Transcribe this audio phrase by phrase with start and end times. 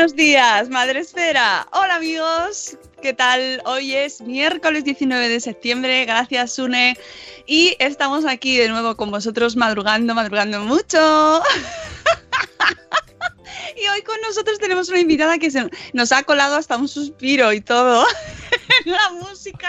[0.00, 1.68] Buenos días, Madre Esfera.
[1.72, 3.60] Hola amigos, ¿qué tal?
[3.66, 6.96] Hoy es miércoles 19 de septiembre, gracias Sune.
[7.44, 11.42] Y estamos aquí de nuevo con vosotros madrugando, madrugando mucho.
[13.76, 17.52] Y hoy con nosotros tenemos una invitada que se nos ha colado hasta un suspiro
[17.52, 18.06] y todo
[18.86, 19.68] en la música.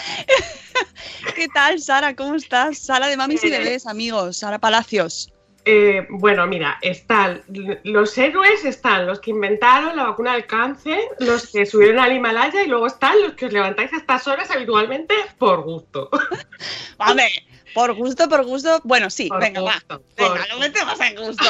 [1.34, 2.16] ¿Qué tal, Sara?
[2.16, 2.78] ¿Cómo estás?
[2.78, 4.38] Sara de Mamis y Bebés, amigos.
[4.38, 5.33] Sara Palacios.
[5.66, 7.42] Eh, bueno, mira, están
[7.84, 12.62] los héroes, están los que inventaron la vacuna del cáncer, los que subieron al Himalaya
[12.62, 16.10] y luego están los que os levantáis a estas horas habitualmente por gusto.
[16.98, 17.30] Vale,
[17.74, 18.80] por gusto, por gusto.
[18.84, 20.00] Bueno, sí, Por venga, gusto, va.
[20.16, 21.44] por Venga, lo metemos en gusto.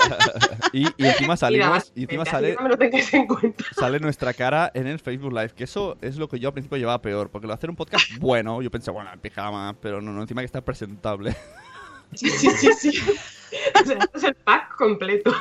[0.72, 3.64] y, y encima salimos, y encima sale, no me lo tengáis en cuenta.
[3.74, 6.76] sale nuestra cara en el Facebook Live, que eso es lo que yo al principio
[6.78, 10.00] llevaba peor, porque lo de hacer un podcast bueno, yo pensé, bueno, en pijama, pero
[10.02, 11.34] no, no, encima que está presentable.
[12.14, 13.00] Sí, sí, sí, sí.
[13.82, 15.34] O sea, es el pack completo.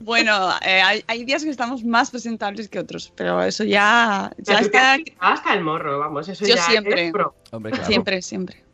[0.00, 4.58] Bueno, eh, hay, hay días que estamos más presentables que otros, pero eso ya, ya
[4.60, 4.96] está.
[5.18, 7.06] hasta el morro, vamos, eso Yo ya siempre.
[7.06, 7.34] es pro.
[7.50, 7.86] Hombre, claro.
[7.86, 8.64] Siempre, siempre.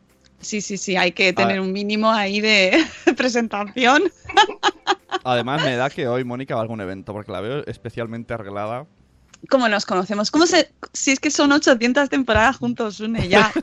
[0.41, 2.85] Sí, sí, sí, hay que tener un mínimo ahí de
[3.17, 4.03] presentación.
[5.25, 8.87] Además, me da que hoy Mónica va a algún evento, porque la veo especialmente arreglada.
[9.49, 10.31] ¿Cómo nos conocemos?
[10.31, 10.73] ¿Cómo se.?
[10.93, 13.53] Si es que son 800 temporadas juntos, une ya.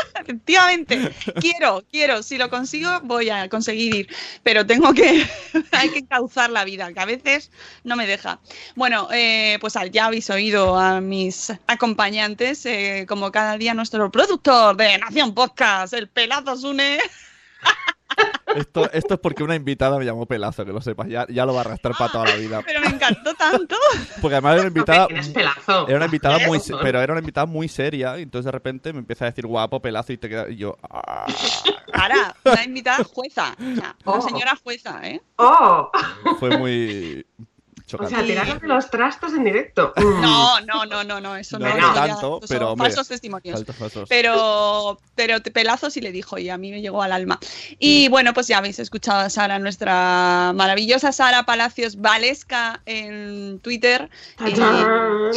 [0.20, 4.08] Efectivamente, quiero, quiero, si lo consigo voy a conseguir ir,
[4.42, 5.26] pero tengo que,
[5.72, 7.50] hay que cauzar la vida, que a veces
[7.84, 8.40] no me deja.
[8.74, 14.76] Bueno, eh, pues ya habéis oído a mis acompañantes, eh, como cada día nuestro productor
[14.76, 16.98] de Nación Podcast, el Pelazo Sune.
[18.56, 21.52] Esto, esto es porque una invitada me llamó pelazo, que lo sepas, ya, ya lo
[21.54, 22.62] va a arrastrar para toda la vida.
[22.66, 23.76] Pero me encantó tanto.
[24.20, 25.86] Porque además era una invitada, Tienes pelazo.
[25.86, 28.98] era una invitada muy, pero era una invitada muy seria, y entonces de repente me
[28.98, 31.26] empieza a decir guapo, pelazo, y te queda, y yo, ah.
[31.92, 34.20] Ahora, una invitada jueza, o sea, una Oh.
[34.20, 35.20] señora jueza, ¿eh?
[35.36, 35.90] ¡Oh!
[36.40, 37.24] fue muy
[37.98, 39.92] O sea, tirarnos de los trastos en directo.
[40.00, 40.20] Mm.
[40.22, 43.64] No, no, no, no, no, eso no, No, no tanto, pero, hombre, falsos testimonios.
[43.64, 44.08] Faltos.
[44.08, 47.38] Pero, pero te- Pelazo sí le dijo y a mí me llegó al alma.
[47.78, 54.10] Y bueno, pues ya habéis escuchado a Sara, nuestra maravillosa Sara Palacios Valesca en Twitter.
[54.40, 54.50] Y-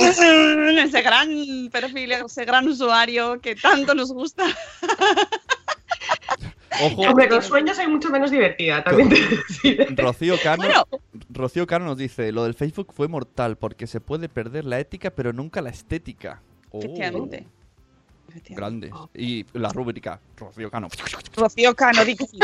[0.80, 4.46] ese gran perfil, ese gran usuario que tanto nos gusta.
[6.82, 9.96] Ojo, Hombre, con sueños soy mucho menos divertida, también te.
[10.02, 10.86] Rocío Cano, Bueno.
[11.30, 15.12] Rocío Cano nos dice, lo del Facebook fue mortal porque se puede perder la ética
[15.12, 16.42] pero nunca la estética.
[16.72, 17.46] Oh, Efectivamente.
[18.50, 18.92] Grandes.
[19.14, 20.88] Y la rúbrica, Rocío Cano.
[21.36, 22.40] Rocío Cano, di que sí.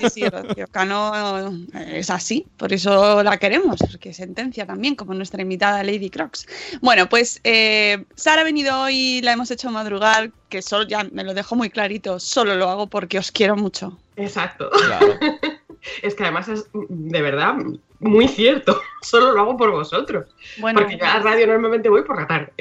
[0.00, 5.14] Sí, sí, Rocío Cano eh, es así, por eso la queremos, porque sentencia también, como
[5.14, 6.46] nuestra invitada Lady Crocs.
[6.80, 11.24] Bueno, pues eh, Sara ha venido hoy, la hemos hecho madrugar, que solo ya me
[11.24, 13.98] lo dejo muy clarito, solo lo hago porque os quiero mucho.
[14.16, 14.70] Exacto.
[14.70, 15.18] Claro.
[16.02, 17.56] Es que además es de verdad
[17.98, 18.80] muy cierto.
[19.02, 20.26] Solo lo hago por vosotros.
[20.58, 22.52] Bueno, Porque yo a la radio normalmente voy por la tarde.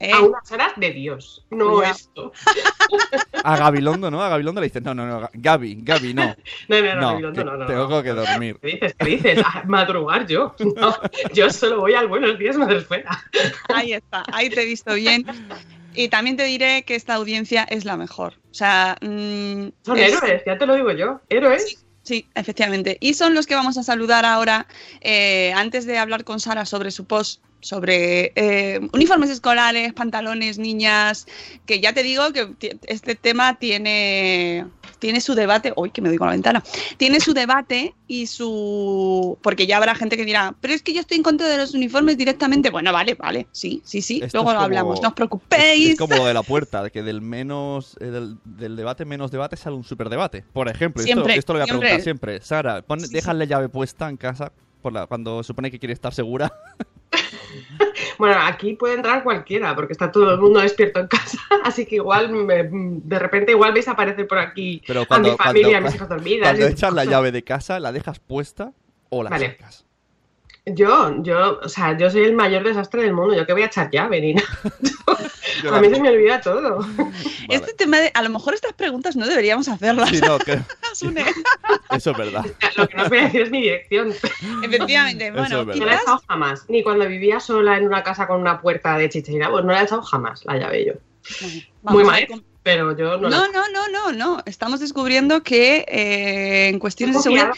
[0.00, 1.46] Eh, A unas horas de Dios.
[1.50, 1.90] No Ya.
[1.90, 2.32] esto.
[3.44, 4.22] A Gabilondo, ¿no?
[4.22, 6.34] A Gabilondo le dices, no, no, no, Gaby, Gaby, no.
[6.68, 8.02] No, no, no, No, Gabilondo, no, no, tengo no.
[8.02, 8.58] que dormir.
[8.60, 8.94] ¿Qué dices?
[8.98, 9.38] ¿Qué dices?
[9.44, 10.54] A madrugar yo.
[10.76, 10.96] No,
[11.34, 13.24] yo solo voy al Buenos Días Madresfera.
[13.74, 15.24] ahí está, ahí te he visto bien.
[15.94, 18.34] Y también te diré que esta audiencia es la mejor.
[18.50, 21.20] O sea, mm, Son es- héroes, ya te lo digo yo.
[21.28, 21.84] Héroes.
[22.02, 22.96] Sí, efectivamente.
[23.00, 24.66] Y son los que vamos a saludar ahora,
[25.00, 31.26] eh, antes de hablar con Sara sobre su post sobre eh, uniformes escolares, pantalones, niñas,
[31.66, 34.66] que ya te digo que este tema tiene,
[34.98, 36.62] tiene su debate, uy, que me doy con la ventana,
[36.96, 39.38] tiene su debate y su...
[39.42, 41.74] porque ya habrá gente que dirá, pero es que yo estoy en contra de los
[41.74, 42.70] uniformes directamente.
[42.70, 45.90] Bueno, vale, vale, sí, sí, sí, Esto luego lo como- hablamos, no os preocupéis.
[45.90, 49.30] Es como lo de la puerta, de que del menos eh, del, del debate menos
[49.30, 50.44] debate sale un superdebate.
[50.52, 51.88] Por ejemplo, esto- Siempre, esto, lo voy a siempre.
[51.88, 52.40] preguntar siempre.
[52.40, 54.52] Sara, pon, Sí, la llave puesta en casa
[54.82, 56.52] por la- cuando supone que quiere estar segura.
[58.18, 61.96] Bueno, aquí puede entrar cualquiera, porque está todo el mundo despierto en casa, así que
[61.96, 65.70] igual me- de repente igual veis aparecer por aquí Pero a cuando, mi familia, a
[65.80, 66.48] cuando- mis hijas dormidas.
[66.48, 68.72] cuando echas la llave de casa, ¿la dejas puesta
[69.08, 69.56] o la Vale.
[69.58, 69.86] sacas?
[70.66, 73.66] Yo, yo, o sea, yo soy el mayor desastre del mundo, yo que voy a
[73.66, 74.10] echar nada.
[75.62, 76.78] Yo A la- mí se me olvida todo.
[76.96, 77.10] Vale.
[77.48, 80.08] Este tema de, a lo mejor estas preguntas no deberíamos hacerlas.
[80.10, 80.52] Sí, no, que-
[81.90, 82.44] eso es verdad.
[82.76, 84.14] Lo que no os voy a decir es mi dirección.
[84.62, 85.76] Efectivamente, bueno, es.
[85.78, 88.96] No la he echado jamás, ni cuando vivía sola en una casa con una puerta
[88.96, 90.92] de chichera, pues no la he echado jamás la llave yo.
[91.82, 92.26] Vamos Muy mal,
[92.62, 94.42] pero yo no, la No, no, no, no, no.
[94.46, 97.50] Estamos descubriendo que eh, en cuestiones de seguridad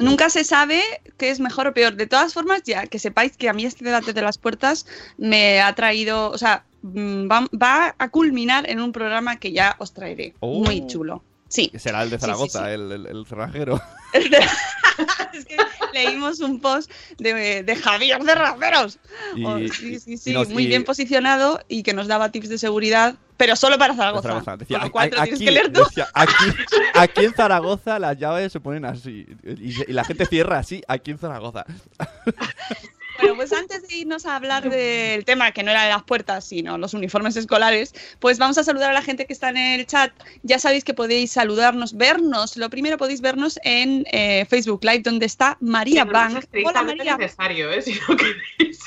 [0.00, 0.82] nunca se sabe
[1.16, 1.94] qué es mejor o peor.
[1.94, 4.86] De todas formas, ya que sepáis que a mí este debate de las puertas
[5.18, 9.76] me ha traído, o sea, mm, va, va a culminar en un programa que ya
[9.78, 10.34] os traeré.
[10.40, 10.64] Oh.
[10.64, 11.22] Muy chulo.
[11.48, 11.70] Sí.
[11.78, 12.70] Será el de Sí, sí, Zaragoza, sí.
[12.72, 13.80] El, el, el cerrajero.
[15.32, 15.56] es que
[15.92, 18.98] leímos un post de, de Javier de Raceros.
[19.36, 22.30] Y- Oh, sí, sí, y sí, nos- muy y- bien posicionado y que nos daba
[22.30, 24.28] tips de seguridad, pero solo para Zaragoza.
[24.28, 24.56] Zaragoza.
[24.58, 25.82] Decía, Con lo cual te lo aquí, tienes que leer tú.
[25.82, 26.34] decía, aquí,
[26.94, 29.26] aquí en Zaragoza las llaves se ponen así.
[29.42, 31.64] Y, y la gente cierra así, aquí en Zaragoza.
[33.18, 36.42] Bueno, pues antes de irnos a hablar del tema que no era de las puertas,
[36.44, 39.86] sino los uniformes escolares, pues vamos a saludar a la gente que está en el
[39.86, 40.10] chat.
[40.42, 42.56] Ya sabéis que podéis saludarnos, vernos.
[42.56, 46.48] Lo primero podéis vernos en eh, Facebook Live, donde está María Que no es Bank.
[46.64, 47.16] Hola María.
[47.18, 47.82] necesario, ¿eh?
[47.82, 48.80] Si lo queréis.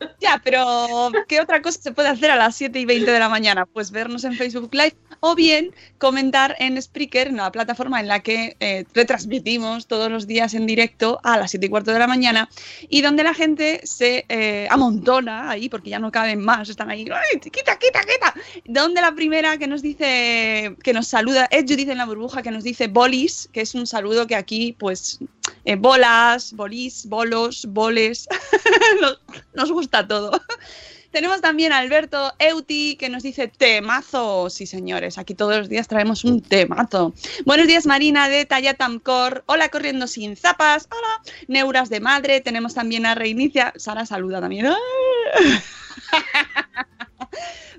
[0.20, 3.28] Ya, pero ¿qué otra cosa se puede hacer a las 7 y 20 de la
[3.28, 3.66] mañana?
[3.66, 8.56] Pues vernos en Facebook Live o bien comentar en Spreaker, la plataforma en la que
[8.60, 12.48] eh, retransmitimos todos los días en directo a las 7 y cuarto de la mañana
[12.88, 17.06] y donde la gente se eh, amontona ahí porque ya no caben más, están ahí,
[17.10, 18.34] ¡ay, quita, quita, quita!
[18.66, 22.50] Donde la primera que nos dice, que nos saluda es Judith en la burbuja, que
[22.50, 25.18] nos dice bolis, que es un saludo que aquí, pues,
[25.64, 28.28] eh, bolas, bolis, bolos, boles,
[29.54, 30.30] nos gusta todo.
[31.10, 34.48] Tenemos también a Alberto Euti que nos dice temazo.
[34.48, 37.12] Sí, señores, aquí todos los días traemos un temazo.
[37.44, 39.42] Buenos días, Marina de Tallatamcor.
[39.46, 40.88] Hola, corriendo sin zapas.
[40.90, 42.40] Hola, Neuras de Madre.
[42.40, 43.72] Tenemos también a Reinicia.
[43.76, 44.68] Sara saluda también.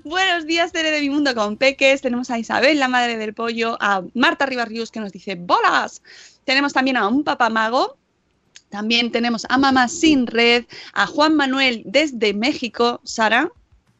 [0.04, 2.02] Buenos días, Tere de mi mundo con Peques.
[2.02, 6.02] Tenemos a Isabel, la madre del pollo, a Marta Ribarrius que nos dice bolas.
[6.44, 7.96] Tenemos también a un papamago.
[8.72, 10.64] También tenemos a Mamá Sin Red,
[10.94, 13.00] a Juan Manuel desde México.
[13.04, 13.50] Sara,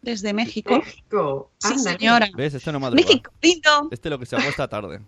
[0.00, 0.78] desde México.
[0.78, 1.50] México.
[1.58, 2.28] Sí, señora.
[2.34, 2.54] ¿Ves?
[2.54, 3.04] Este no madruga.
[3.04, 3.88] México, lindo.
[3.90, 5.00] Este es lo que se acuesta tarde.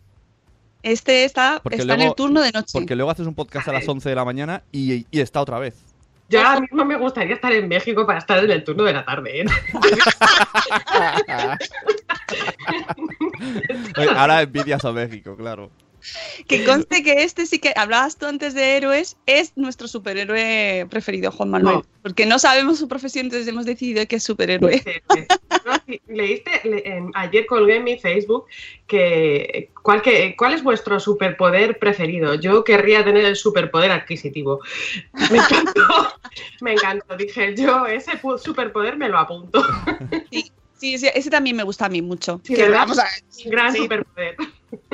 [0.83, 2.69] Este está, Porque está en luego- el turno de noche.
[2.75, 5.59] Porque luego haces un podcast a las 11 de la mañana y, y está otra
[5.59, 5.75] vez.
[6.29, 9.05] Yo ahora mismo me gustaría estar en México para estar en el turno de la
[9.05, 9.41] tarde.
[9.41, 9.45] Eh,
[14.17, 15.71] Ahora envidias a México, claro.
[16.49, 21.31] Que conste que este sí que hablabas tú antes de héroes, es nuestro superhéroe preferido,
[21.31, 21.77] Juan Manuel.
[21.77, 21.87] No.
[22.03, 24.83] Porque no sabemos su profesión, entonces hemos decidido que es superhéroe.
[25.65, 25.73] No,
[26.09, 28.45] Leíste, le- ayer colgué en mi Facebook
[28.87, 32.35] que ¿cuál, que ¿cuál es vuestro superpoder preferido?
[32.35, 34.61] Yo querría tener el superpoder adquisitiito.
[35.31, 35.81] Me encantó,
[36.61, 37.17] me encantó.
[37.17, 39.65] Dije, yo ese superpoder me lo apunto.
[40.77, 42.41] Sí, sí, ese también me gusta a mí mucho.
[42.45, 42.81] Sí, Que ¿verdad?
[42.81, 43.07] vamos a-
[43.47, 44.37] Gran sí, superpoder.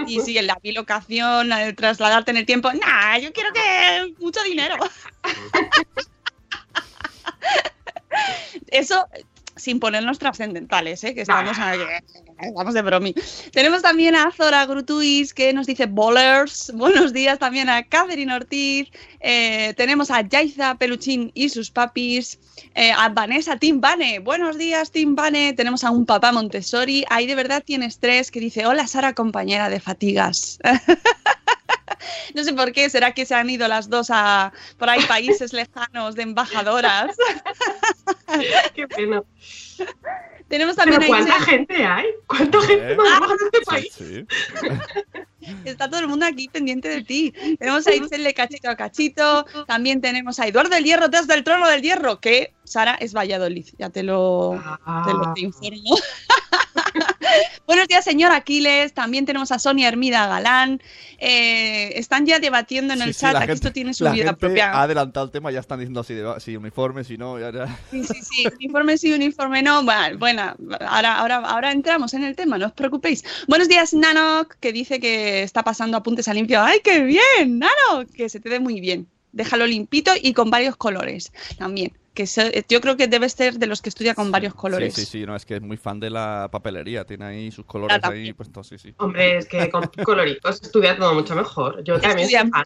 [0.06, 2.72] Y sí, en la bilocación, el trasladarte en el tiempo.
[2.72, 4.76] Nah, yo quiero que mucho dinero.
[8.68, 9.06] Eso
[9.61, 11.14] sin ponernos trascendentales, ¿eh?
[11.14, 11.75] que estamos, a-
[12.40, 13.14] estamos de bromi.
[13.52, 16.73] Tenemos también a Zora Grutuis que nos dice bowlers.
[16.75, 18.88] Buenos días también a Catherine Ortiz.
[19.21, 22.38] Eh, tenemos a Yaiza Peluchín y sus papis.
[22.75, 24.19] Eh, a Vanessa Tim Bane.
[24.21, 25.52] Buenos días, Tim Bane.
[25.52, 27.05] Tenemos a un papá Montessori.
[27.11, 30.59] Ahí de verdad tienes tres que dice: Hola, Sara, compañera de fatigas.
[32.35, 35.52] No sé por qué, será que se han ido las dos a por ahí países
[35.52, 37.16] lejanos de embajadoras.
[38.75, 39.23] Qué pena.
[40.49, 42.07] Tenemos Pero también a ¿cuánta gente hay?
[42.26, 42.97] ¿Cuánta gente ¿Eh?
[42.97, 43.92] madruga en este país?
[43.97, 44.26] Sí.
[45.64, 47.33] Está todo el mundo aquí pendiente de ti.
[47.59, 49.47] Tenemos a Itzel de Cachito a Cachito.
[49.66, 53.66] También tenemos a Eduardo del Hierro desde el trono del Hierro, que Sara es Valladolid.
[53.78, 54.61] Ya te lo,
[55.04, 55.97] te lo Ah, te informo.
[57.66, 58.92] Buenos días, señor Aquiles.
[58.92, 60.82] También tenemos a Sonia Hermida Galán.
[61.18, 63.37] Eh, están ya debatiendo en Sí, el sí, chat.
[63.37, 64.73] Aquí gente- esto tiene su la vida gente propia.
[64.73, 67.66] ha adelantado el tema, ya están diciendo si, si uniforme, si no, ya, ya.
[67.90, 68.47] Sí, sí, sí.
[68.59, 69.85] Uniforme sí, uniforme no.
[69.85, 70.54] Bueno, bueno,
[70.87, 73.25] ahora, ahora, ahora entramos en el tema, no os preocupéis.
[73.47, 76.62] Buenos días, Nanok, que dice que está pasando apuntes a limpio.
[76.62, 77.59] ¡Ay, qué bien!
[77.59, 79.06] Nanok, que se te dé muy bien.
[79.32, 81.92] Déjalo limpito y con varios colores también.
[82.14, 84.95] Que se- yo creo que debe ser de los que estudia con varios colores.
[84.95, 87.64] Sí, sí, sí, no, es que es muy fan de la papelería, tiene ahí sus
[87.64, 88.93] colores Ah, ahí puestos, sí, sí.
[88.99, 91.83] Hombre, es que con coloritos estudia todo mucho mejor.
[91.85, 92.64] Yo también Estudia soy fan.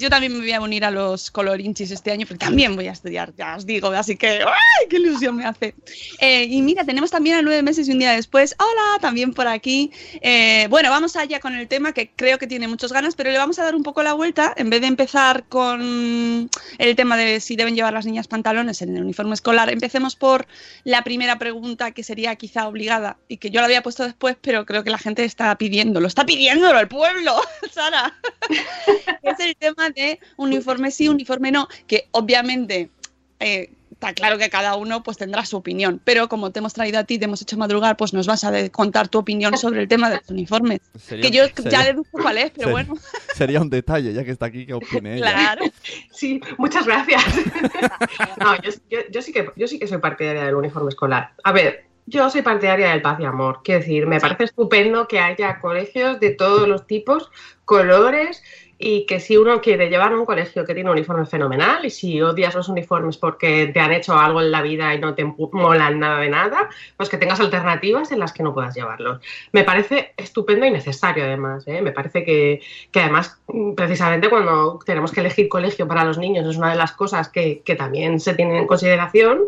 [0.00, 2.92] Yo también me voy a unir a los colorinchis este año, porque también voy a
[2.92, 5.74] estudiar, ya os digo, así que ¡ay, qué ilusión me hace!
[6.20, 8.56] Eh, y mira, tenemos también a nueve meses y un día después.
[8.58, 9.92] Hola, también por aquí.
[10.22, 13.36] Eh, bueno, vamos allá con el tema que creo que tiene muchas ganas, pero le
[13.36, 14.54] vamos a dar un poco la vuelta.
[14.56, 18.96] En vez de empezar con el tema de si deben llevar las niñas pantalones en
[18.96, 20.46] el uniforme escolar, empecemos por
[20.84, 24.64] la primera pregunta que sería quizá obligada y que yo la había puesto después, pero
[24.64, 27.36] creo que la gente está pidiendo, lo está pidiéndolo el pueblo,
[27.70, 28.18] Sara
[29.22, 32.90] es el tema de uniforme sí, uniforme no, que obviamente
[33.38, 36.98] eh, está claro que cada uno pues tendrá su opinión, pero como te hemos traído
[36.98, 39.88] a ti, te hemos hecho madrugar, pues nos vas a contar tu opinión sobre el
[39.88, 40.80] tema de los uniformes.
[40.98, 42.94] Sería- que yo sería- ya deduzco cuál es, pero sería- bueno,
[43.34, 45.32] Sería un detalle, ya que está aquí, que opine ella.
[45.32, 45.64] claro.
[46.12, 47.22] Sí, muchas gracias.
[48.38, 51.32] No, yo, yo- yo sí que, yo sí que soy partidaria del uniforme escolar.
[51.44, 53.60] A ver, yo soy partidaria del paz y amor.
[53.62, 57.30] Quiero decir, me parece estupendo que haya colegios de todos los tipos,
[57.64, 58.42] colores,
[58.82, 61.90] y que si uno quiere llevar a un colegio que tiene un uniforme fenomenal, y
[61.90, 65.22] si odias los uniformes porque te han hecho algo en la vida y no te
[65.24, 69.20] molan nada de nada, pues que tengas alternativas en las que no puedas llevarlos.
[69.52, 71.64] Me parece estupendo y necesario además.
[71.68, 71.82] ¿eh?
[71.82, 76.46] Me parece que, que además, mm, precisamente cuando tenemos que elegir colegio para los niños,
[76.48, 79.42] es una de las cosas que, que también se tienen en consideración.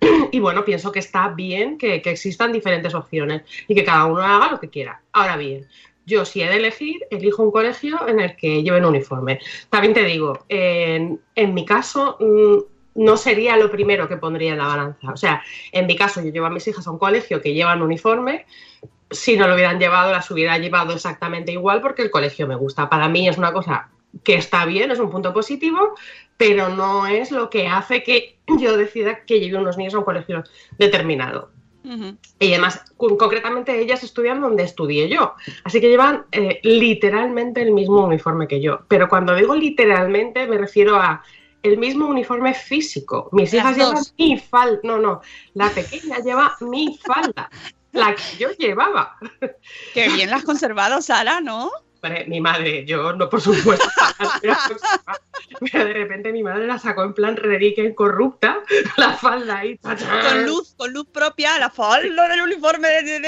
[0.30, 4.20] Y bueno, pienso que está bien que, que existan diferentes opciones y que cada uno
[4.20, 5.00] haga lo que quiera.
[5.12, 5.66] Ahora bien,
[6.08, 9.38] yo si he de elegir, elijo un colegio en el que lleven uniforme.
[9.68, 14.66] También te digo, en, mi caso mm, no sería lo primero que pondría en la
[14.66, 15.12] balanza.
[15.12, 17.82] O sea, en mi caso yo llevo a mis hijas a un colegio que llevan
[17.82, 18.46] uniforme.
[19.10, 22.88] Si no lo hubieran llevado, las hubiera llevado exactamente igual porque el colegio me gusta.
[22.88, 23.90] Para mí es una cosa
[24.24, 25.94] que está bien, es un punto positivo,
[26.38, 30.04] pero no es lo que hace que yo decida que lleve unos niños a un
[30.04, 30.42] colegio
[30.78, 31.50] determinado.
[32.38, 35.34] Y además, con- concretamente, ellas estudian donde estudié yo.
[35.64, 38.80] Así que llevan eh, literalmente el mismo uniforme que yo.
[38.88, 41.22] Pero cuando digo literalmente, me refiero a
[41.62, 43.28] el mismo uniforme físico.
[43.32, 44.80] Mis Las hijas llevan mi falda.
[44.84, 45.20] No, no.
[45.54, 47.50] La pequeña lleva mi falda.
[47.92, 49.16] La que yo llevaba.
[49.94, 51.70] Qué bien la has conservado, Sara, ¿no?
[52.26, 53.88] Mi madre, yo no, por supuesto.
[55.72, 58.60] pero de repente mi madre la sacó en plan reliquia corrupta,
[58.96, 59.76] la falda ahí.
[59.78, 60.20] ¡tachán!
[60.22, 63.20] Con luz, con luz propia, la falda del uniforme de,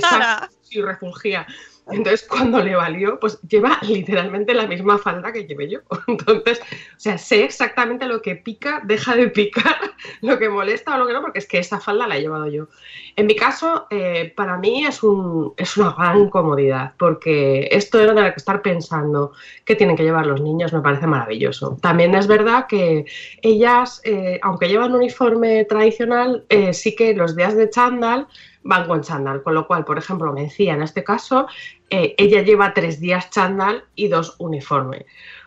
[0.00, 0.34] Sara.
[0.34, 1.46] Exacto, y refulgía.
[1.86, 5.80] Entonces, cuando le valió, pues lleva literalmente la misma falda que llevé yo.
[6.06, 9.76] Entonces, o sea, sé exactamente lo que pica, deja de picar,
[10.22, 12.46] lo que molesta o lo que no, porque es que esa falda la he llevado
[12.46, 12.68] yo.
[13.16, 18.06] En mi caso, eh, para mí es, un, es una gran comodidad, porque esto de
[18.06, 19.32] no tener que estar pensando
[19.64, 21.76] qué tienen que llevar los niños me parece maravilloso.
[21.82, 23.04] También es verdad que
[23.42, 28.26] ellas, eh, aunque llevan uniforme tradicional, eh, sí que los días de chándal
[28.64, 31.46] van con chándal, con lo cual, por ejemplo, Mencía en este caso,
[31.90, 35.06] eh, ella lleva tres días chándal y dos uniforme.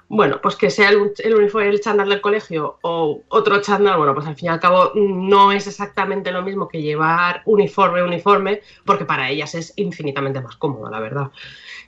[0.10, 4.14] Bueno, pues que sea el, el uniforme el chándal del colegio o otro chándal, bueno,
[4.14, 8.62] pues al fin y al cabo no es exactamente lo mismo que llevar uniforme, uniforme,
[8.86, 11.32] porque para ellas es infinitamente más cómodo, la verdad.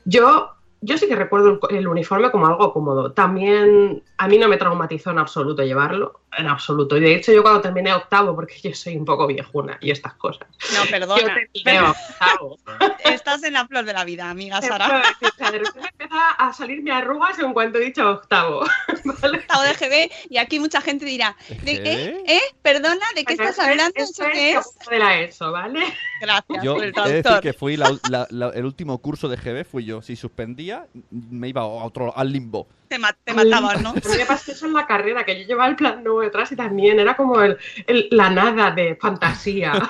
[0.04, 0.50] Yo,
[0.82, 3.14] yo sí que recuerdo el uniforme como algo cómodo.
[3.14, 6.98] También a mí no me traumatizó en absoluto llevarlo, en absoluto.
[6.98, 10.14] Y de hecho yo cuando terminé octavo, porque yo soy un poco viejuna y estas
[10.14, 11.36] cosas, No, yo perdona.
[11.36, 12.58] terminé octavo.
[13.04, 15.02] Estás en la flor de la vida, amiga Sara.
[15.20, 18.64] De repente empieza a salirme arrugas en cuanto he dicho octavo.
[19.22, 19.40] ¿vale?
[19.40, 21.84] Octavo de GB y aquí mucha gente dirá, ¿de ¿Qué?
[21.84, 22.24] qué?
[22.28, 22.42] ¿Eh?
[22.62, 23.94] Perdona, ¿de qué estás hablando?
[23.96, 24.78] ¿Eso qué es?
[24.90, 25.82] de la ESO, ¿vale?
[26.22, 27.42] Gracias Yo por he el de decir traductor.
[27.42, 30.02] que fui la- la- la- el último curso de GB, fui yo.
[30.02, 32.68] Si suspendía, me iba a otro, al limbo.
[32.90, 33.90] Te, ma- te mataban, ¿no?
[33.92, 36.52] A mí me pasó eso en la carrera, que yo llevaba el plan nuevo detrás
[36.52, 39.74] y también era como el, el- la nada de fantasía.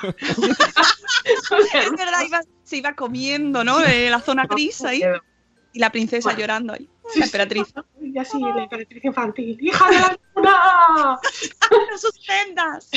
[1.50, 3.78] O sea, Es verdad, iba- se iba comiendo, ¿no?
[3.80, 5.02] De la zona gris ahí.
[5.72, 6.40] Y la princesa Bueno.
[6.40, 6.88] llorando ahí.
[7.12, 7.28] Sí, La sí.
[7.28, 7.74] emperatriz.
[8.00, 9.58] Y así, la emperatriz infantil.
[9.60, 11.18] ¡Hija de la luna!
[11.90, 12.90] ¡No suspendas!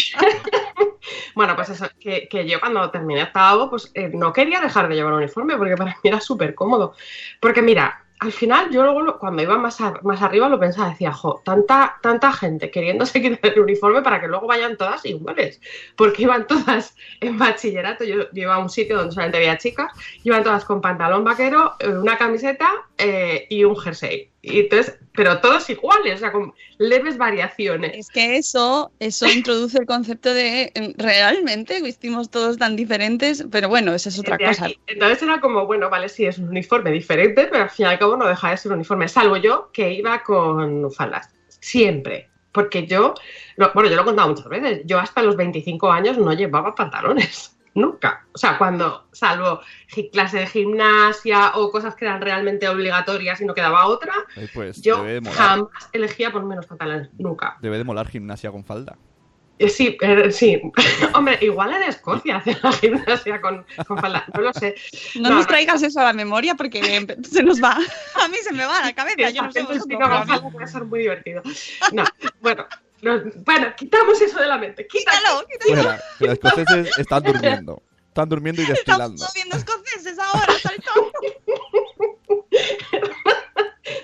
[1.36, 4.96] Bueno, pues eso, que, que yo cuando terminé octavo, pues eh, no quería dejar de
[4.96, 6.96] llevar uniforme porque para mí era súper cómodo.
[7.40, 11.12] Porque mira, al final yo luego cuando iba más, a- más arriba lo pensaba, decía,
[11.14, 15.62] jo, tanta, tanta gente queriéndose quitar el uniforme para que luego vayan todas iguales,
[15.96, 19.92] porque iban todas en bachillerato, yo, yo iba a un sitio donde solamente había chicas,
[20.24, 24.33] iban todas con pantalón vaquero, eh, una camiseta eh, y un jersey.
[24.46, 27.94] Y entonces, pero todos iguales, o sea, con leves variaciones.
[27.96, 33.70] Es que eso, eso introduce el concepto de em, realmente vestimos todos tan diferentes, pero
[33.70, 34.66] bueno, esa es otra cosa.
[34.66, 34.78] aquí.
[34.88, 38.00] Entonces era como, bueno, vale, sí, es un uniforme diferente, pero al fin y al
[38.00, 42.30] cabo no deja de ser un uniforme, salvo yo que iba con faldas, siempre.
[42.52, 43.16] Porque yo,
[43.74, 47.53] bueno, yo lo he contado muchas veces, yo hasta los 25 años no llevaba pantalones,
[47.76, 48.26] nunca.
[48.34, 49.62] O sea, cuando, salvo
[50.12, 54.82] clase de gimnasia o cosas que eran realmente obligatorias y no quedaba otra, Eh, Pues
[54.82, 57.58] yo de jamás elegía ponerme los pantalones, nunca.
[57.62, 58.98] Debe de molar gimnasia con falda.
[59.60, 60.60] Eh, Sí, eh, sí.
[61.14, 64.76] Hombre, igual en Escocia hacen la gimnasia con, con falda, no lo sé.
[65.16, 65.48] No, No, nos no.
[65.48, 66.82] traigas eso a la memoria porque
[67.24, 67.78] se nos va.
[68.24, 69.30] A mí se me va a la cabeza.
[69.30, 71.42] Yo no sé con falda puede ser muy divertido.
[71.92, 72.04] No,
[72.42, 72.66] bueno,
[73.04, 74.88] no, bueno, quitamos eso de la mente.
[74.88, 75.46] Quítalo.
[75.48, 75.82] Quítalo, quítalo.
[75.84, 77.84] Fuera, que los escoceses están durmiendo.
[78.08, 79.16] Están durmiendo y destilando.
[79.16, 81.12] Estamos viendo escoceses ahora, saltón.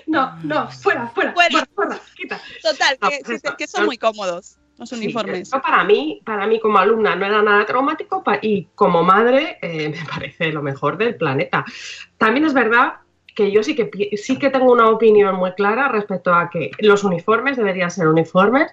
[0.06, 1.66] No, no, fuera, fuera, Fuera.
[1.74, 2.40] fuera, quita.
[2.62, 5.42] Total, No, que, pues son muy cómodos los Sí, uniformes.
[5.42, 9.88] esto para mí, para mí como alumna no era nada traumático y como madre eh,
[9.96, 11.64] me parece lo mejor del planeta.
[12.18, 12.94] También es verdad
[13.34, 17.04] que yo sí que sí que tengo una opinión muy clara respecto a que los
[17.04, 18.72] uniformes deberían ser uniformes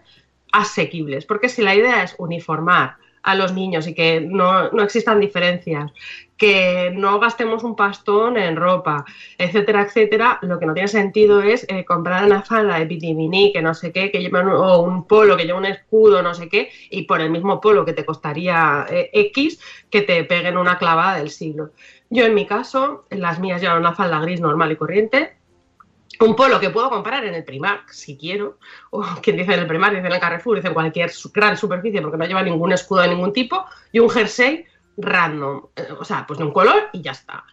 [0.51, 2.95] asequibles, porque si la idea es uniformar
[3.27, 5.91] a los niños y que no, no existan diferencias,
[6.37, 9.03] que no gastemos un pastón en ropa,
[9.37, 13.61] etcétera, etcétera, lo que no tiene sentido es eh, comprar una falda de bitimini, que
[13.61, 16.47] no sé qué, que lleva un, o un polo que lleva un escudo, no sé
[16.47, 20.77] qué, y por el mismo polo que te costaría eh, X, que te peguen una
[20.77, 21.71] clavada del siglo.
[22.09, 25.36] Yo en mi caso, las mías llevan una falda gris normal y corriente,
[26.21, 28.57] un polo que puedo comprar en el Primark si quiero,
[28.91, 32.01] o quien dice en el Primark, dice en el Carrefour, dice en cualquier gran superficie
[32.01, 34.65] porque no lleva ningún escudo de ningún tipo, y un jersey
[34.97, 37.43] random, eh, o sea, pues de un color y ya está.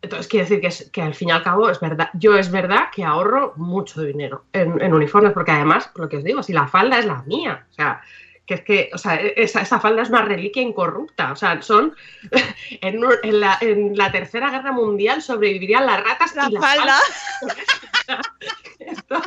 [0.00, 2.50] Entonces quiere decir que, es- que al fin y al cabo es verdad, yo es
[2.50, 6.52] verdad que ahorro mucho dinero en, en uniformes, porque además, lo que os digo, si
[6.52, 8.00] la falda es la mía, o sea,
[8.46, 11.94] que es que, o sea, esa, esa falda es una reliquia incorrupta, o sea, son,
[12.80, 16.60] en, un- en la, en la Tercera Guerra Mundial sobrevivirían las ratas La y la
[16.60, 16.98] falda.
[18.78, 19.22] esto,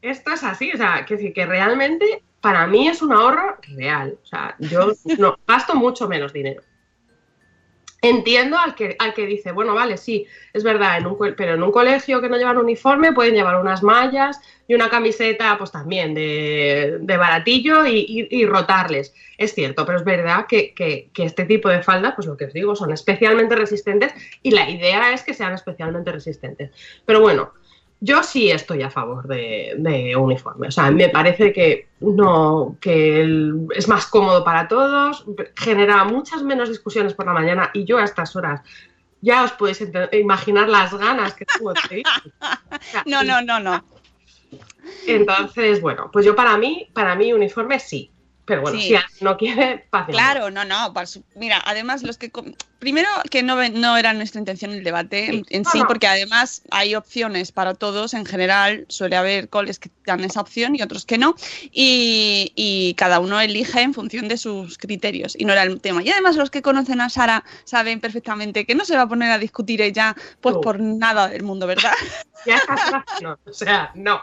[0.00, 4.18] esto es así, o sea, que que realmente para mí es un ahorro real.
[4.22, 6.62] O sea, yo no gasto mucho menos dinero.
[8.04, 11.62] Entiendo al que, al que dice, bueno, vale, sí, es verdad, en un, pero en
[11.62, 16.12] un colegio que no llevan uniforme pueden llevar unas mallas y una camiseta, pues también
[16.12, 19.14] de, de baratillo y, y- rotarles.
[19.38, 22.52] Es cierto, pero es verdad que- que este tipo de faldas, pues lo que os
[22.52, 24.12] digo, son especialmente resistentes
[24.42, 26.72] y la idea es que sean especialmente resistentes.
[27.04, 27.52] Pero bueno,
[28.04, 30.66] yo sí estoy a favor de, de uniforme.
[30.68, 35.24] O sea, me parece que no, que el- es más cómodo para todos,
[35.56, 38.60] genera muchas menos discusiones por la mañana y yo a estas horas
[39.20, 42.06] ya os podéis imaginar las ganas que tengo de ir.
[42.06, 43.84] O sea, No, no, no, no.
[45.06, 48.10] Entonces, bueno, pues yo para mí, para mí uniforme sí.
[48.44, 48.94] Pero bueno, Sí.
[49.16, 50.24] si no quiere, paciencia.
[50.32, 50.92] Claro, no, no.
[51.36, 52.30] Mira, además, los que.
[52.80, 55.86] Primero, que no, no era nuestra intención el debate en, No, sí, no.
[55.86, 58.12] porque además hay opciones para todos.
[58.14, 61.36] En general, suele haber coles que dan esa opción y otros que no.
[61.70, 65.36] Y, y cada uno elige en función de sus criterios.
[65.38, 66.02] Y no era el tema.
[66.02, 69.30] Y además, los que conocen a Sara saben perfectamente que no se va a poner
[69.30, 70.60] a discutir ella, pues No.
[70.60, 71.92] por nada del mundo, ¿verdad?
[72.44, 72.60] Ya
[73.22, 74.20] no, o sea, no.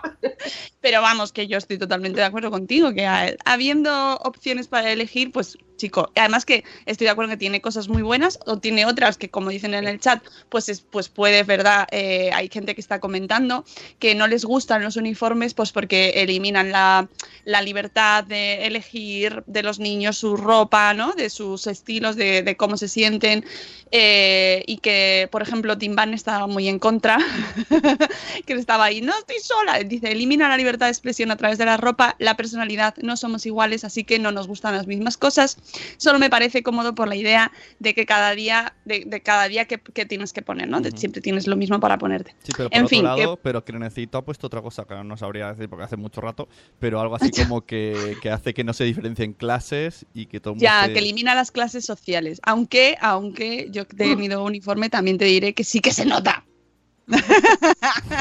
[0.81, 5.31] Pero vamos, que yo estoy totalmente de acuerdo contigo, que a- habiendo opciones para elegir,
[5.31, 9.17] pues chico, además que estoy de acuerdo que tiene cosas muy buenas o tiene otras
[9.17, 11.87] que como dicen en el chat, pues, es, pues puede, ¿verdad?
[11.91, 13.63] Eh, hay gente que está comentando
[13.97, 17.07] que no les gustan los uniformes pues porque eliminan la,
[17.45, 21.13] la libertad de elegir de los niños su ropa, ¿no?
[21.13, 23.45] De sus estilos, de, de cómo se sienten
[23.91, 27.17] eh, y que, por ejemplo, Tim Van estaba muy en contra
[28.45, 29.79] que estaba ahí, no estoy sola.
[29.79, 33.45] Dice, elimina la libertad de expresión a través de la ropa, la personalidad, no somos
[33.45, 35.57] iguales, así que no nos gustan las mismas cosas.
[35.97, 39.65] Solo me parece cómodo por la idea de que cada día, de, de cada día
[39.65, 40.79] que, que tienes que poner, ¿no?
[40.95, 42.35] Siempre tienes lo mismo para ponerte.
[42.43, 44.85] Sí, pero por En otro fin, lado, que- pero que necesito ha puesto otra cosa
[44.85, 46.47] que no sabría decir porque hace mucho rato,
[46.79, 50.53] pero algo así como que, que hace que no se diferencien clases y que todo
[50.53, 52.39] el mundo Ya, que elimina las clases sociales.
[52.43, 56.45] Aunque, aunque yo he tenido uniforme, también te diré que sí que se nota.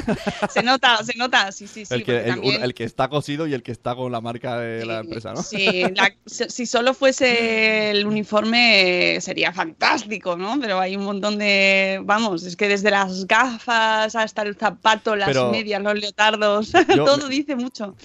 [0.50, 1.94] se nota, se nota, sí, sí, sí.
[1.94, 4.58] el, que, el, también- el que está cosido y el que está con la marca
[4.58, 5.42] de la empresa, ¿no?
[5.42, 10.58] Sí, la- si solo fuese el uniforme sería fantástico, ¿no?
[10.60, 15.28] Pero hay un montón de, vamos, es que desde las gafas hasta el zapato, las
[15.28, 17.96] Pero medias, los leotardos, todo me- dice mucho.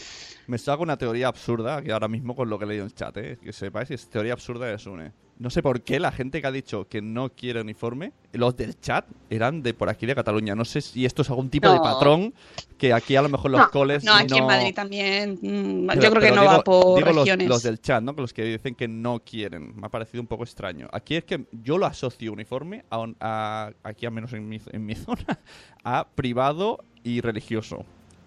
[0.48, 2.96] Me saco una teoría absurda, que ahora mismo con lo que he leído en el
[2.96, 3.38] chat, ¿eh?
[3.42, 5.12] que sepáis, es teoría absurda de Sune.
[5.40, 8.80] No sé por qué la gente que ha dicho que no quiere uniforme, los del
[8.80, 10.54] chat eran de por aquí de Cataluña.
[10.56, 12.34] No sé si esto es algún tipo de patrón,
[12.78, 16.02] que aquí a lo mejor los No, coles no, aquí en Madrid también, mm, Pero-
[16.02, 17.48] yo creo que no digo- va por digo regiones.
[17.50, 18.16] Los, del chat, ¿no?
[18.16, 19.76] Que los que dicen que no quieren.
[19.76, 20.88] Me ha parecido un poco extraño.
[20.94, 24.86] Aquí es que yo lo asocio uniforme a, a- aquí al menos en mi, en
[24.86, 25.40] mi zona,
[25.84, 27.86] a privado y religioso.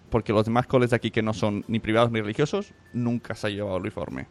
[0.09, 3.47] Porque los demás coles de aquí que no son ni privados ni religiosos, nunca se
[3.47, 4.27] ha llevado uniforme.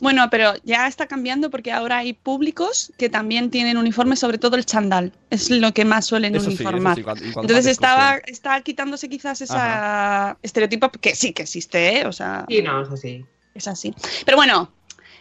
[0.00, 4.56] Bueno, pero ya está cambiando porque ahora hay públicos que también tienen uniforme, sobre todo
[4.56, 5.12] el chandal.
[5.30, 6.96] Es lo que más suelen Eso sí, uniformar.
[6.96, 12.06] sí, cuando- Entonces estaba, está quitándose quizás esa estereotipo que sí que existe, ¿eh?
[12.06, 13.24] O sea, Sí, no, es así.
[13.54, 13.94] es así.
[14.24, 14.70] Pero bueno,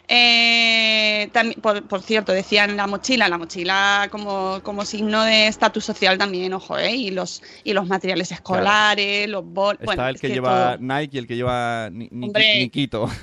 [0.08, 5.86] eh, también, por, por cierto, decían la mochila, la mochila como, como signo de estatus
[5.86, 6.94] social también, ojo, ¿eh?
[6.96, 9.76] Y los, y los materiales escolares, los bol...
[9.76, 10.86] Está bueno, el es que, que lleva todo.
[10.86, 12.60] Nike y el que lleva Ni- Ni- Hombre.
[12.60, 13.10] Nikito.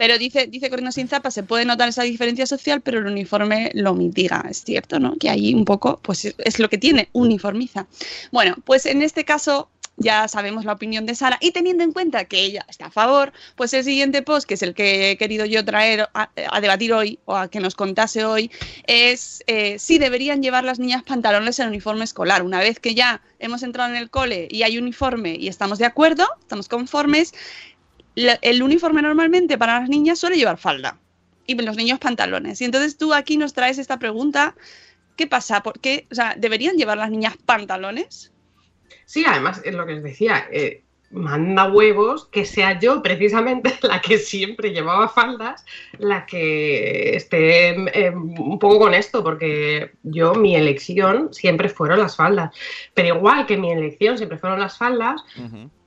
[0.00, 3.70] Pero dice, dice Corina Sin Zapa, se puede notar esa diferencia social, pero el uniforme
[3.74, 5.14] lo mitiga, es cierto, ¿no?
[5.16, 7.86] Que ahí un poco, pues es- lo que tiene, uniformiza.
[8.32, 12.24] Bueno, pues en este caso ya sabemos la opinión de Sara y teniendo en cuenta
[12.24, 15.44] que ella está a favor, pues el siguiente post, que es el que he querido
[15.44, 18.50] yo traer a, a debatir hoy o a que nos contase hoy,
[18.86, 22.42] es eh, si deberían llevar las niñas pantalones en uniforme escolar.
[22.42, 25.84] Una vez que ya hemos entrado en el cole y hay uniforme y estamos de
[25.84, 27.34] acuerdo, estamos conformes,
[28.20, 30.98] la- el uniforme normalmente para las niñas suele llevar falda
[31.46, 32.60] y los niños pantalones.
[32.60, 34.54] Y entonces tú aquí nos traes esta pregunta,
[35.16, 35.62] ¿qué pasa?
[35.62, 36.06] ¿Por qué?
[36.10, 38.32] O sea, ¿deberían llevar las niñas pantalones?
[39.04, 44.00] Sí, además, es lo que os decía, eh, manda huevos que sea yo precisamente la
[44.00, 45.64] que siempre llevaba faldas,
[45.98, 52.14] la que esté eh, un poco con esto, porque yo, mi elección siempre fueron las
[52.14, 52.54] faldas.
[52.94, 55.20] Pero igual que mi elección siempre fueron las faldas.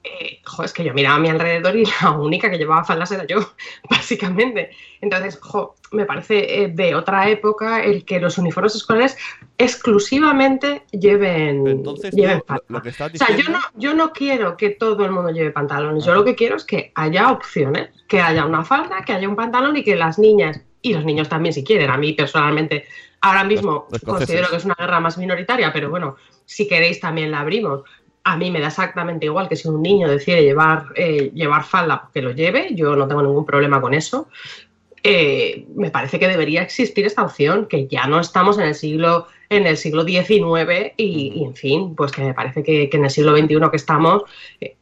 [0.04, 3.12] Eh, jo, es que yo miraba a mi alrededor y la única que llevaba faldas
[3.12, 3.38] era yo,
[3.90, 4.72] básicamente.
[5.02, 9.18] Entonces, jo, me parece eh, de otra época el que los uniformes escolares
[9.58, 12.64] exclusivamente lleven, Entonces, lleven tú, falda.
[12.70, 15.30] lo, lo que estás O sea, yo no, yo no quiero que todo el mundo
[15.32, 16.06] lleve pantalones.
[16.06, 19.36] Yo lo que quiero es que haya opciones, que haya una falda, que haya un
[19.36, 21.90] pantalón y que las niñas y los niños también, si quieren.
[21.90, 22.86] A mí personalmente,
[23.22, 24.28] ahora mismo Los- los escoceses.
[24.28, 27.82] considero que es una guerra más minoritaria, pero bueno, si queréis también la abrimos.
[28.24, 32.10] A mí me da exactamente igual que si un niño decide llevar, eh, llevar falda,
[32.14, 32.70] que lo lleve.
[32.74, 34.30] Yo no tengo ningún problema con eso.
[35.04, 39.28] Eh, me parece que debería existir esta opción, que ya no estamos en el siglo
[39.50, 43.06] en el siglo XIX y, y, en fin, pues que me parece que, que en
[43.06, 44.24] el siglo XXI que estamos,
[44.60, 44.78] eh,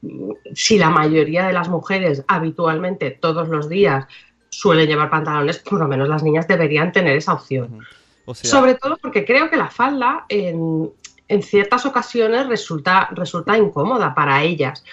[0.53, 4.05] si la mayoría de las mujeres habitualmente todos los días
[4.49, 7.79] suelen llevar pantalones, por lo menos las niñas deberían tener esa opción.
[8.25, 10.91] O sea, Sobre todo porque creo que la falda en,
[11.31, 14.83] en ciertas ocasiones resulta, resulta incómoda para ellas.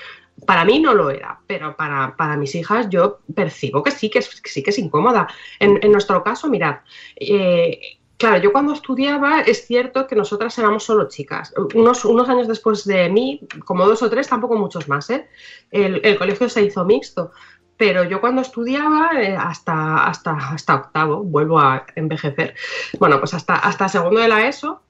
[0.47, 4.21] Para mí no lo era, pero para, para mis hijas yo percibo que sí que
[4.21, 5.27] es, sí que es incómoda.
[5.59, 6.77] En, en nuestro caso, mirad,
[7.17, 7.81] eh,
[8.17, 11.53] claro, yo cuando estudiaba es cierto que nosotras éramos solo chicas.
[11.75, 15.29] Unos, unos años después de mí, como dos o tres, tampoco muchos más, ¿eh?
[15.73, 17.33] el, el colegio se hizo mixto.
[17.77, 22.55] Pero yo cuando estudiaba, eh, hasta, hasta, hasta octavo, vuelvo a envejecer,
[23.01, 24.83] bueno, pues hasta, hasta segundo de la ESO,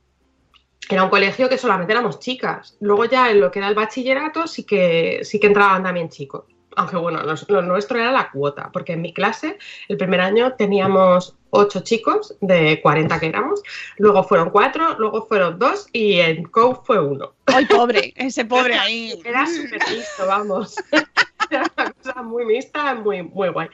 [0.89, 2.77] era un colegio que solamente éramos chicas.
[2.81, 6.45] Luego ya en lo que era el bachillerato sí que, sí que entraban también chicos.
[6.77, 10.55] Aunque bueno, lo, lo nuestro era la cuota, porque en mi clase el primer año
[10.55, 13.63] teníamos ocho chicos de 40 que éramos,
[13.97, 17.35] luego fueron cuatro, luego fueron dos y en COU fue uno.
[17.47, 18.13] ¡Ay, pobre!
[18.17, 19.21] Ese pobre ahí.
[19.25, 20.77] Era súper listo, vamos.
[21.51, 23.69] Era una cosa muy mixta, muy, muy guay.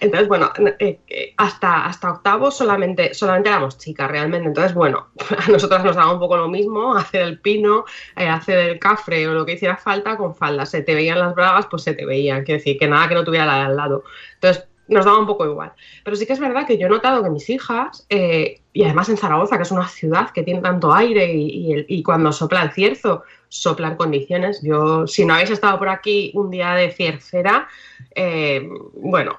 [0.00, 4.48] Entonces, bueno, eh, eh, hasta, hasta octavo solamente, solamente éramos chicas realmente.
[4.48, 5.08] Entonces, bueno,
[5.46, 9.26] a nosotras nos daba un poco lo mismo hacer el pino, eh, hacer el cafre
[9.28, 10.66] o lo que hiciera falta con falda.
[10.66, 12.44] Se te veían las bragas, pues se te veían.
[12.44, 14.04] Quiero decir, que nada que no tuviera la de al lado.
[14.34, 15.72] Entonces, nos daba un poco igual.
[16.04, 19.08] Pero sí que es verdad que yo he notado que mis hijas, eh, y además
[19.08, 22.32] en Zaragoza, que es una ciudad que tiene tanto aire y, y, el, y cuando
[22.32, 24.60] sopla el cierzo, soplan condiciones.
[24.62, 27.68] Yo, si no habéis estado por aquí un día de ciercera,
[28.14, 29.38] eh, bueno.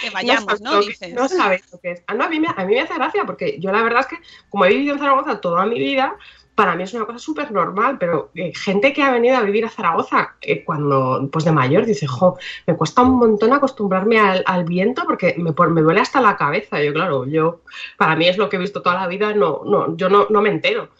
[0.00, 0.72] Que vayamos, ¿no?
[0.72, 0.80] ¿no?
[0.80, 1.12] Dices.
[1.12, 2.02] no sabéis lo que es.
[2.06, 4.06] Ah, no, a, mí me, a mí me hace gracia porque yo la verdad es
[4.06, 4.16] que,
[4.48, 6.16] como he vivido en Zaragoza toda mi vida,
[6.54, 9.64] para mí es una cosa súper normal, pero eh, gente que ha venido a vivir
[9.64, 12.36] a Zaragoza eh, cuando, pues de mayor, dice, jo,
[12.66, 16.36] me cuesta un montón acostumbrarme al, al viento porque me, por, me duele hasta la
[16.36, 16.82] cabeza.
[16.82, 17.62] Yo, claro, yo,
[17.96, 20.42] para mí es lo que he visto toda la vida, no, no, yo no, no
[20.42, 20.90] me entero.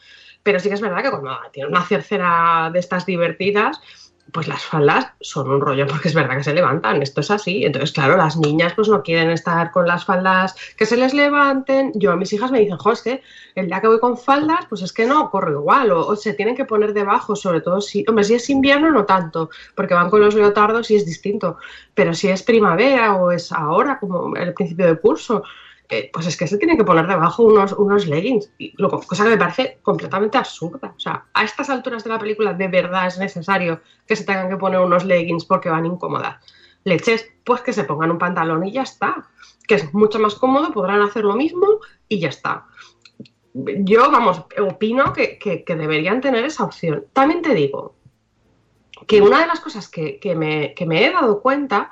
[0.42, 3.80] Pero sí que es verdad que cuando tiene una cercera de estas divertidas,
[4.32, 7.64] pues las faldas son un rollo porque es verdad que se levantan, esto es así.
[7.64, 11.92] Entonces, claro, las niñas pues no quieren estar con las faldas que se les levanten.
[11.94, 13.22] Yo a mis hijas me dicen, jo, es que
[13.54, 16.32] el día que voy con faldas, pues es que no corro igual o, o se
[16.32, 20.08] tienen que poner debajo, sobre todo si, hombre, si es invierno no tanto, porque van
[20.08, 21.58] con los leotardos y es distinto,
[21.94, 25.42] pero si es primavera o es ahora, como el principio del curso,
[25.94, 29.24] eh, pues es que se tienen que poner debajo unos, unos leggings, y lo- cosa
[29.24, 30.94] que me parece completamente absurda.
[30.96, 34.48] O sea, a estas alturas de la película de verdad es necesario que se tengan
[34.48, 36.36] que poner unos leggings porque van incómodas.
[36.84, 39.28] Leches, pues que se pongan un pantalón y ya está.
[39.68, 41.66] Que es mucho más cómodo, podrán hacer lo mismo
[42.08, 42.66] y ya está.
[43.54, 47.04] Yo, vamos, opino que, que- deberían tener esa opción.
[47.12, 47.94] También te digo
[49.06, 51.90] que una de las cosas que, que me, que me he dado cuenta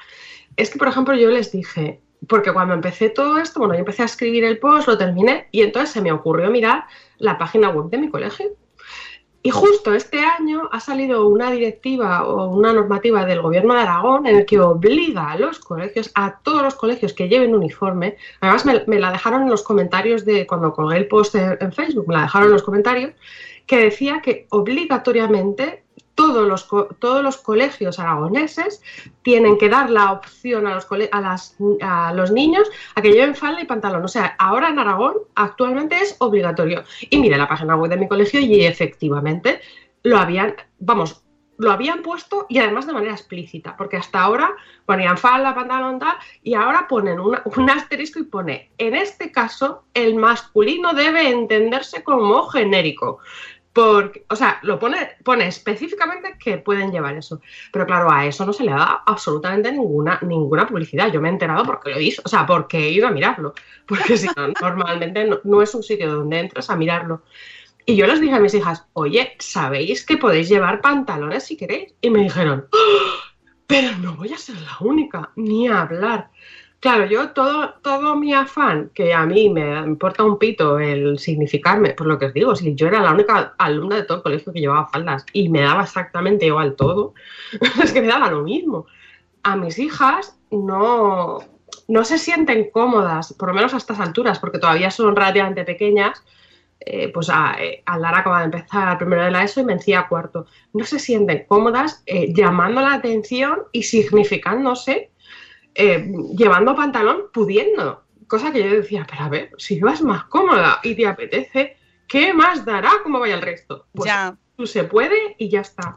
[0.57, 4.03] es que, por ejemplo, yo les dije, porque cuando empecé todo esto, bueno, yo empecé
[4.03, 6.85] a escribir el post, lo terminé y entonces se me ocurrió mirar
[7.19, 8.51] la página web de mi colegio.
[9.43, 14.27] Y justo este año ha salido una directiva o una normativa del gobierno de Aragón
[14.27, 18.67] en el que obliga a los colegios, a todos los colegios que lleven uniforme, además
[18.87, 22.17] me, la dejaron en los comentarios de cuando colgué el post en, en Facebook, me
[22.17, 23.15] la dejaron en los comentarios,
[23.67, 26.69] que decía que obligatoriamente todos los,
[26.99, 28.83] todos los colegios aragoneses
[29.23, 33.63] tienen que dar la opción a los, a, a los niños a que lleven falda
[33.63, 34.05] y pantalón.
[34.05, 36.85] O sea, ahora en Aragón actualmente es obligatorio.
[37.09, 39.61] Y mire la página web de mi colegio y efectivamente
[40.03, 41.23] lo habían, vamos,
[41.59, 44.51] lo habían puesto y además de manera explícita, porque hasta ahora
[44.87, 49.85] ponían falda, pantalón, tal, y ahora ponen una- un asterisco y pone, en este caso,
[49.93, 53.19] el masculino debe entenderse como genérico.
[53.73, 57.41] Porque, o sea, lo pone, pone específicamente que pueden llevar eso.
[57.73, 61.13] Pero claro, a eso no se le da absolutamente ninguna, ninguna publicidad.
[61.13, 63.55] Yo me he enterado porque lo he visto, o sea, porque he ido a mirarlo.
[63.87, 67.23] Porque si no, normalmente no, no es un sitio donde entras a mirarlo.
[67.87, 71.95] Y yo les dije a mis hijas, oye, ¿sabéis que podéis llevar pantalones si queréis?
[72.01, 73.35] Y me dijeron, "¡Ah!
[73.67, 76.31] pero no voy a ser la única, ni a hablar.
[76.81, 81.91] Claro, yo todo, todo mi afán, que a mí me importa un pito el significarme,
[81.91, 84.51] por lo que os digo, si yo era la única alumna de todo el colegio
[84.51, 87.13] que llevaba faldas y me daba exactamente igual todo,
[87.83, 88.87] es que me daba lo mismo.
[89.43, 91.41] A mis hijas no,
[91.87, 96.25] no se sienten cómodas, por lo menos a estas alturas, porque todavía son relativamente pequeñas,
[96.81, 99.75] eh, pues a, eh, a Lara acaba de empezar primero de la ESO y me
[99.75, 100.47] decía cuarto.
[100.73, 105.11] No se sienten cómodas eh, llamando la atención y significándose
[105.75, 108.05] eh, llevando pantalón, pudiendo.
[108.27, 112.33] Cosa que yo decía, pero a ver, si vas más cómoda y te apetece, ¿qué
[112.33, 113.87] más dará como vaya el resto?
[113.93, 114.37] Pues ya.
[114.57, 115.97] tú se puede y ya está.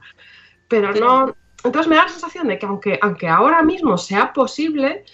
[0.68, 1.36] Pero, Pero- no.
[1.64, 5.06] Entonces me da la sensación de que aunque, aunque ahora mismo sea posible,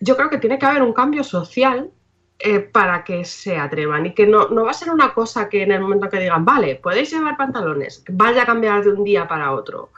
[0.00, 1.90] yo creo que tiene que haber un cambio social
[2.38, 5.62] eh, para que se atrevan y que no, no va a ser una cosa que
[5.62, 9.28] en el momento que digan, vale, podéis llevar pantalones, vaya a cambiar de un día
[9.28, 9.92] para otro.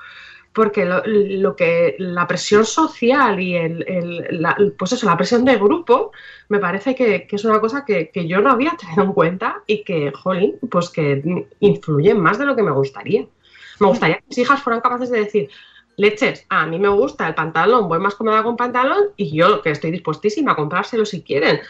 [0.54, 5.44] Porque lo, lo que la presión social y el, el- la, pues eso, la presión
[5.44, 6.12] de grupo
[6.48, 9.62] me parece que, que es una cosa que, que yo no había tenido en cuenta
[9.66, 11.22] y que, jolín, pues que
[11.60, 13.26] influye más de lo que me gustaría.
[13.80, 15.50] Me gustaría que mis hijas fueran capaces de decir,
[15.96, 19.70] leches, a mí me gusta el pantalón, voy más cómoda con pantalón y yo que
[19.70, 21.60] estoy dispuestísima a comprárselo si quieren,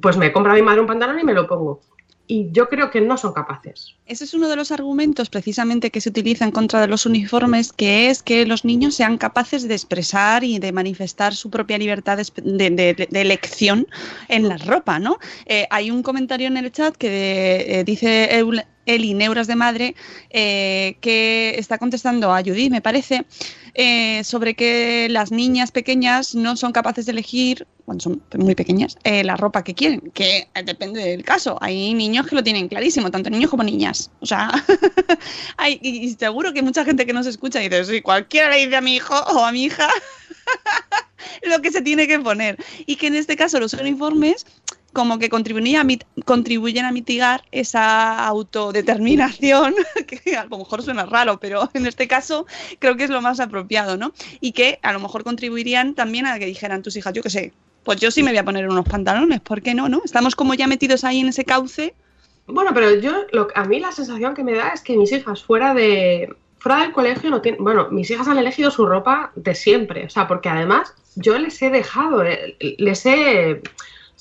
[0.00, 1.80] pues me compra mi madre un pantalón y me lo pongo.
[2.26, 3.96] Y yo creo que no son capaces.
[4.06, 7.72] Ese es uno de los argumentos precisamente que se utiliza en contra de los uniformes,
[7.72, 12.16] que es que los niños sean capaces de expresar y de manifestar su propia libertad
[12.16, 12.24] de,
[12.70, 13.86] de- de- de elección
[14.28, 15.18] en la ropa, ¿no?
[15.44, 18.28] Eh, hay un comentario en el chat que eh, dice
[18.86, 19.94] Eli Neuras de Madre
[20.30, 23.24] eh, que está contestando a Judith, me parece,
[23.74, 28.96] eh, sobre que las niñas pequeñas no son capaces de elegir, cuando son muy pequeñas,
[29.04, 31.58] eh, la ropa que quieren, que depende del caso.
[31.60, 34.10] Hay niños que lo tienen clarísimo, tanto niños como niñas.
[34.20, 34.50] O sea,
[35.56, 38.80] hay, y seguro que mucha gente que nos escucha dice, sí, cualquiera le dice a
[38.80, 39.88] mi hijo o a mi hija
[41.42, 42.56] lo que se tiene que poner.
[42.86, 44.46] Y que en este caso los uniformes
[44.94, 49.74] como que contribuyen a, contribuyen a mitigar esa autodeterminación,
[50.06, 52.46] que a lo mejor suena raro, pero en este caso
[52.78, 54.12] creo que es lo más apropiado, ¿no?
[54.40, 57.52] Y que a lo mejor contribuirían también a que dijeran tus hijas, yo qué sé,
[57.82, 59.90] pues yo sí me voy a poner unos pantalones, ¿por qué no?
[59.90, 60.00] no?
[60.04, 61.94] Estamos como ya metidos ahí en ese cauce.
[62.46, 65.42] Bueno, pero yo, lo, a mí la sensación que me da es que mis hijas
[65.42, 69.54] fuera de fuera del colegio no tienen, bueno, mis hijas han elegido su ropa de
[69.54, 72.24] siempre, o sea, porque además yo les he dejado,
[72.58, 73.60] les he,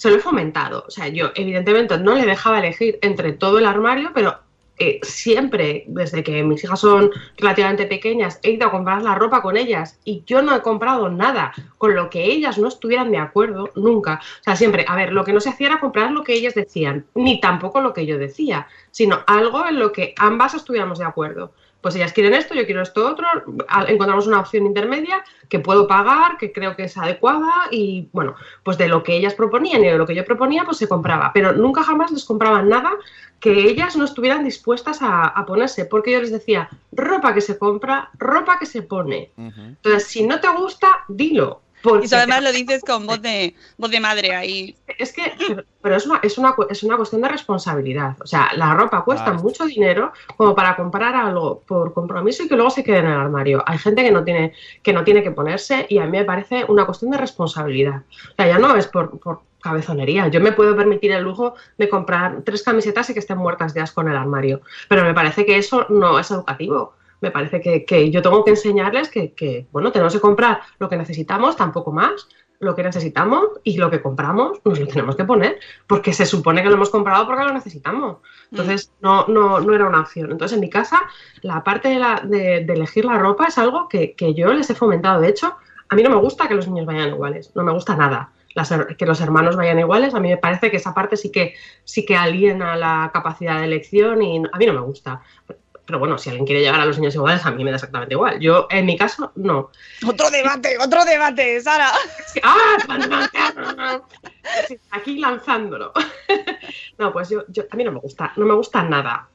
[0.03, 3.65] se lo he fomentado, o sea, yo evidentemente no le dejaba elegir entre todo el
[3.65, 4.37] armario, pero
[4.77, 9.41] eh, siempre, desde que mis hijas son relativamente pequeñas, he ido a comprar la ropa
[9.41, 13.19] con ellas y yo no he comprado nada con lo que ellas no estuvieran de
[13.19, 14.19] acuerdo, nunca.
[14.41, 16.53] O sea, siempre, a ver, lo que no se hacía era comprar lo que ellas
[16.53, 21.05] decían, ni tampoco lo que yo decía, sino algo en lo que ambas estuviéramos de
[21.05, 23.27] acuerdo pues ellas quieren esto, yo quiero esto otro,
[23.87, 28.77] encontramos una opción intermedia que puedo pagar, que creo que es adecuada y bueno, pues
[28.77, 31.51] de lo que ellas proponían y de lo que yo proponía, pues se compraba, pero
[31.51, 32.93] nunca jamás les compraban nada
[33.41, 37.57] que ellas no estuvieran dispuestas a, a ponerse, porque yo les decía, ropa que se
[37.57, 39.31] compra, ropa que se pone.
[39.35, 41.62] Entonces, si no te gusta, dilo.
[41.83, 44.75] Porque Y eso además lo dices con voz de, voz de madre ahí.
[44.97, 45.21] es que,
[45.81, 48.15] pero, es, una, es, una, es una cuestión de responsabilidad.
[48.21, 52.55] O sea, la ropa cuesta mucho dinero como para comprar algo por compromiso y que
[52.55, 53.63] luego se quede en el armario.
[53.67, 56.65] Hay gente que no tiene que, no tiene que ponerse y a mí me parece
[56.67, 58.01] una cuestión de responsabilidad.
[58.31, 60.27] O sea, ya no es por, por cabezonería.
[60.27, 63.81] Yo me puedo permitir el lujo de comprar tres camisetas y que estén muertas de
[63.81, 64.61] asco en el armario.
[64.87, 66.93] Pero me parece que eso no es educativo.
[67.23, 70.89] Me parece que, que yo tengo que enseñarles que, que, bueno, tenemos que comprar lo
[70.89, 72.27] que necesitamos, tampoco más,
[72.59, 76.61] lo que necesitamos y lo que compramos nos lo tenemos que poner, porque se supone
[76.61, 78.17] que lo hemos comprado porque lo necesitamos.
[78.51, 80.31] Entonces, no, no, no era una opción.
[80.31, 81.01] Entonces, en mi casa,
[81.41, 84.69] la parte de, la- de- de elegir la ropa es algo que, que yo les
[84.69, 85.19] he fomentado.
[85.21, 85.55] De hecho,
[85.89, 88.31] a mí no me gusta que los niños vayan iguales, no me gusta nada.
[88.55, 91.55] Las que los hermanos vayan iguales, a mí me parece que esa parte sí que,
[91.83, 95.21] sí que aliena la capacidad de elección y a mí no me gusta.
[95.85, 98.13] Pero bueno, si alguien quiere llevar a los niños iguales, a mí me da exactamente
[98.13, 98.39] igual.
[98.39, 99.69] Yo, en mi caso, no.
[100.07, 101.91] Otro debate, otro debate, Sara.
[102.43, 104.01] ¡Ah!
[104.91, 105.91] Aquí lanzándolo.
[106.99, 109.27] No, pues yo, yo a mí no me gusta, no me gusta nada.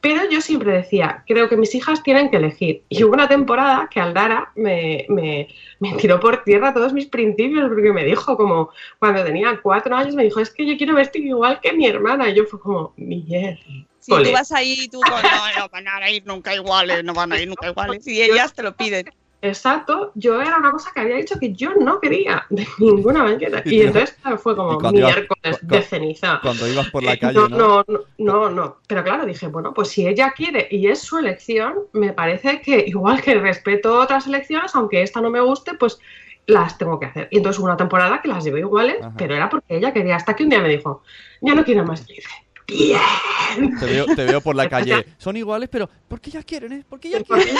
[0.00, 2.82] Pero yo siempre decía, creo que mis hijas tienen que elegir.
[2.88, 7.68] Y hubo una temporada que Aldara me, me, me tiró por tierra todos mis principios,
[7.68, 11.26] porque me dijo como, cuando tenía cuatro años, me dijo, es que yo quiero vestir
[11.26, 12.28] igual que mi hermana.
[12.30, 13.58] Y yo fue como, Miguel.
[14.06, 14.28] Si ole".
[14.28, 15.18] tú vas ahí, tú con, no,
[15.58, 18.06] no van a ir nunca iguales, no van a ir nunca iguales.
[18.06, 19.06] Y ellas te lo piden.
[19.42, 23.62] Exacto, yo era una cosa que había dicho que yo no quería de ninguna manera.
[23.64, 26.38] Y Y tú- entonces claro, fue y como miércoles de ceniza.
[26.42, 27.56] Cuando ibas por la Eh, calle, no, ¿no?
[27.58, 28.76] no, no, no, no.
[28.88, 32.84] Pero claro, dije, bueno, pues si ella quiere y es su elección, me parece que
[32.86, 35.98] igual que respeto otras elecciones, aunque esta no me guste, pues
[36.46, 37.28] las tengo que hacer.
[37.30, 39.14] Y entonces hubo una temporada que las llevé iguales, Ajá.
[39.18, 40.16] pero era porque ella quería.
[40.16, 41.02] Hasta que un día me dijo,
[41.40, 42.08] ya no quiero más.
[42.08, 42.28] Y dije,
[42.66, 45.06] Te veo, te veo por la calle.
[45.18, 46.84] Son iguales, pero ¿por qué ya quieren, eh?
[46.88, 47.56] ¿Por qué ya quieren?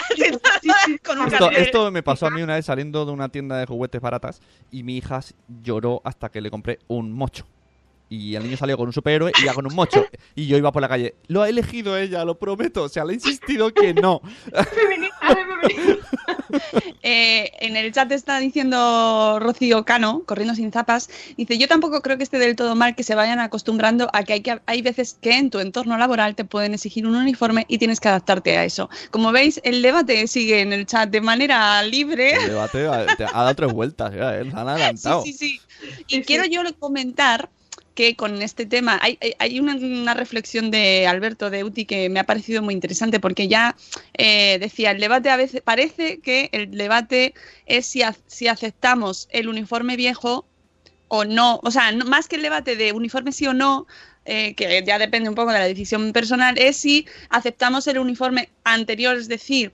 [1.27, 4.41] Esto, esto me pasó a mí una vez saliendo de una tienda de juguetes baratas
[4.71, 5.21] y mi hija
[5.63, 7.47] lloró hasta que le compré un mocho.
[8.09, 10.07] Y el niño salió con un superhéroe y ya con un mocho.
[10.35, 11.15] Y yo iba por la calle.
[11.29, 12.85] Lo ha elegido ella, lo prometo.
[12.85, 14.21] O sea, le he insistido que no.
[14.53, 15.17] Feminista.
[17.03, 22.17] Eh, en el chat está diciendo Rocío Cano, corriendo sin zapas, dice, yo tampoco creo
[22.17, 25.17] que esté del todo mal que se vayan acostumbrando a que hay, que hay veces
[25.21, 28.65] que en tu entorno laboral te pueden exigir un uniforme y tienes que adaptarte a
[28.65, 28.91] eso.
[29.11, 32.35] Como veis, el debate sigue en el chat de manera libre.
[32.35, 34.13] El debate ha, dado tres vueltas.
[34.13, 34.51] ya, ¿eh?
[34.53, 35.23] Han adelantado.
[35.23, 35.61] Sí, sí, sí.
[36.09, 36.51] Y Sí, quiero sí.
[36.51, 37.51] yo comentar
[37.97, 42.25] que con este tema hay, hay- una, reflexión de Alberto de Uti que me ha
[42.25, 43.75] parecido muy interesante porque ya
[44.15, 49.49] eh, decía, el debate a veces parece que el debate es si, si aceptamos el
[49.49, 50.47] uniforme viejo
[51.09, 53.87] o no, o sea, más que el debate de uniforme sí o no,
[54.27, 58.51] eh, que ya depende un poco de la decisión personal, es si aceptamos el uniforme
[58.65, 59.73] anterior, es decir,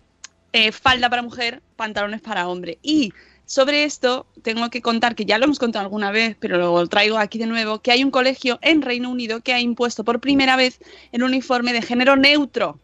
[0.52, 2.78] eh, falda para mujer, pantalones para hombre.
[2.82, 3.12] Y
[3.52, 7.18] sobre esto tengo que contar, que ya lo hemos contado alguna vez, pero lo traigo
[7.18, 10.56] aquí de nuevo, que hay un colegio en Reino Unido que ha impuesto por primera
[10.56, 10.80] vez
[11.12, 12.80] el uniforme de género neutro.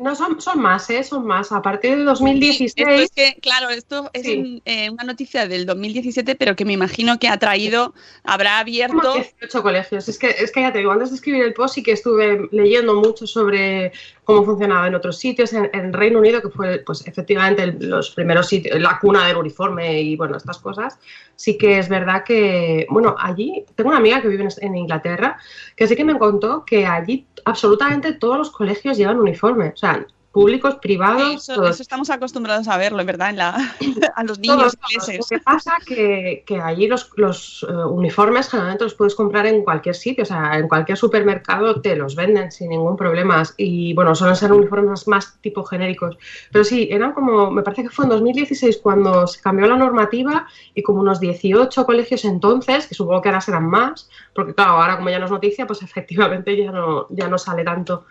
[0.00, 1.04] No, son, son más, ¿eh?
[1.04, 1.52] Son más.
[1.52, 2.72] A partir de Sí, 2016.
[2.88, 4.36] esto es que, claro, esto es Sí.
[4.38, 7.92] un- eh, una noticia del 2017, pero que me imagino que ha traído,
[8.24, 10.08] habrá abierto 18 colegios.
[10.08, 12.48] Es que, es que ya te digo, antes de escribir el post sí que estuve
[12.50, 13.92] leyendo mucho sobre
[14.24, 18.10] cómo funcionaba en otros sitios, en, en Reino Unido, que fue pues efectivamente el- los
[18.12, 20.98] primeros sitios, la cuna del uniforme y bueno, estas cosas.
[21.36, 25.38] Sí que es verdad que, bueno, allí, tengo una amiga que vive en, en Inglaterra,
[25.76, 29.68] que sí que me contó que allí absolutamente todos los colegios llevan uniforme.
[29.74, 29.89] O sea,
[30.32, 31.70] públicos, privados, Eso, todos.
[31.70, 33.74] eso estamos acostumbrados a verlo, verdad, en la,
[34.14, 35.18] a los niños ingleses.
[35.18, 39.64] Lo que pasa que, que allí los, los eh, uniformes generalmente los puedes comprar en
[39.64, 43.42] cualquier sitio, o sea, en cualquier supermercado te los venden sin ningún problema.
[43.56, 46.16] Y bueno, suelen ser uniformes más tipo genéricos.
[46.52, 50.46] Pero sí, eran como, me parece que fue en 2016 cuando se cambió la normativa
[50.74, 54.96] y como unos 18 colegios entonces, que supongo que ahora serán más, porque claro, ahora
[54.96, 58.04] como ya no es noticia, pues efectivamente ya no, ya no sale tanto.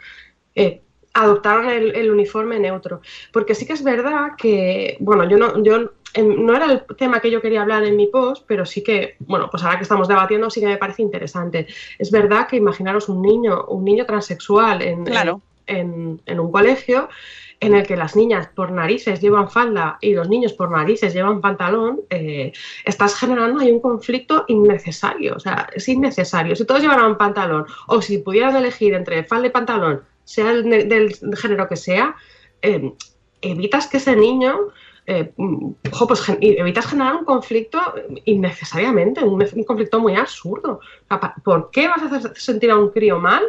[0.53, 0.81] Eh,
[1.13, 3.02] adoptaron el, el uniforme neutro.
[3.32, 7.30] Porque sí que es verdad que, bueno, yo no, yo no era el tema que
[7.32, 10.50] yo quería hablar en mi post, pero sí que, bueno, pues ahora que estamos debatiendo
[10.50, 11.67] sí que me parece interesante.
[11.98, 15.41] Es verdad que imaginaros un niño, un niño transexual en, Claro.
[15.67, 17.10] en, en, en un colegio
[17.62, 21.41] en el que las niñas por narices llevan falda y los niños por narices llevan
[21.41, 22.53] pantalón, eh,
[22.86, 25.36] estás generando ahí un conflicto innecesario.
[25.36, 26.55] O sea, es innecesario.
[26.55, 30.01] Si todos llevaran pantalón o si pudieran elegir entre falda y pantalón,
[30.34, 32.15] sea el de- del género que sea,
[32.61, 32.91] eh,
[33.41, 34.53] evitas que ese niño
[35.11, 35.34] eh,
[35.91, 37.80] ojo, pues evitas generar un conflicto
[38.25, 40.82] innecesariamente, un, un conflicto muy absurdo.
[41.43, 43.41] ¿Por qué vas a hacer sentir a un crío mal?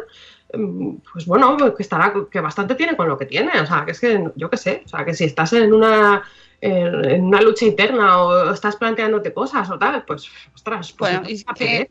[0.53, 3.51] Mm, Pues bueno, que estará, que bastante tiene con lo que tiene.
[3.61, 6.23] O sea, que es que, yo qué sé, o sea, que si estás en una
[6.61, 11.27] en en una lucha interna o estás planteándote cosas o tal, pues, ostras, pues Bueno,
[11.55, 11.87] que bien.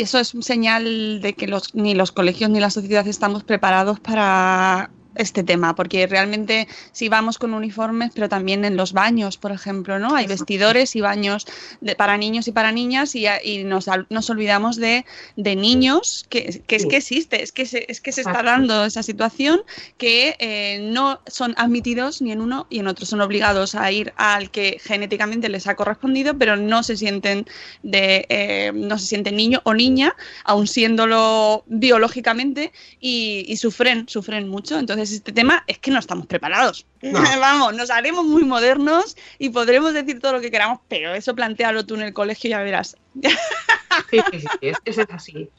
[0.00, 4.00] Eso es un señal de que los, ni los colegios ni la sociedad estamos preparados
[4.00, 9.52] para este tema, porque realmente si vamos con uniformes, pero también en los baños, por
[9.52, 10.14] ejemplo, ¿no?
[10.14, 11.46] Hay vestidores y baños
[11.80, 15.04] de- para niños y para niñas y, y nos, nos olvidamos de,
[15.36, 18.84] de niños, que, que es que existe, es que se, es que se está dando
[18.84, 19.60] esa situación
[19.98, 24.12] que eh, no son admitidos ni en uno y en otro, son obligados a ir
[24.16, 27.46] al que genéticamente les ha correspondido, pero no se sienten
[27.82, 30.14] de eh, no se sienten niño o niña,
[30.44, 34.78] aun siéndolo biológicamente, y, y sufren, sufren mucho.
[34.78, 36.86] Entonces, este tema es que no estamos preparados.
[37.02, 37.20] No.
[37.40, 41.84] Vamos, nos haremos muy modernos y podremos decir todo lo que queramos, pero eso plantealo
[41.86, 42.96] tú en el colegio y ya verás.
[44.10, 45.50] Sí, sí, sí, es, así.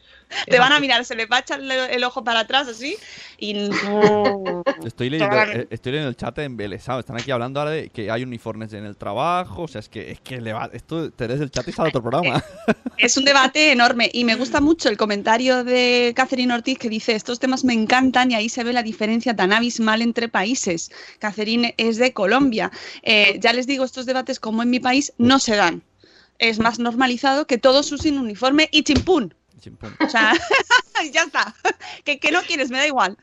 [0.47, 2.95] Te van a mirar, se le va a echar el, el ojo para atrás así
[3.37, 3.69] y
[4.85, 6.99] Estoy leyendo, eh, estoy leyendo el chat embelesado.
[6.99, 9.63] Están aquí hablando ahora de que hay uniformes en el trabajo.
[9.63, 11.89] O sea, es que, es que le va, esto te des el chat y sale
[11.89, 12.43] otro programa.
[12.97, 17.15] Es un debate enorme y me gusta mucho el comentario de Catherine Ortiz que dice
[17.15, 20.91] estos temas me encantan y ahí se ve la diferencia tan abismal entre países.
[21.19, 22.71] Catherine es de Colombia.
[23.01, 25.81] Eh, ya les digo, estos debates como en mi país no se dan.
[26.39, 29.33] Es más normalizado que todos usen uniforme y chimpún.
[29.59, 29.93] Chimpún.
[29.99, 30.33] O sea,
[31.13, 31.53] ya está.
[32.05, 33.17] Que, que no quieres, me da igual.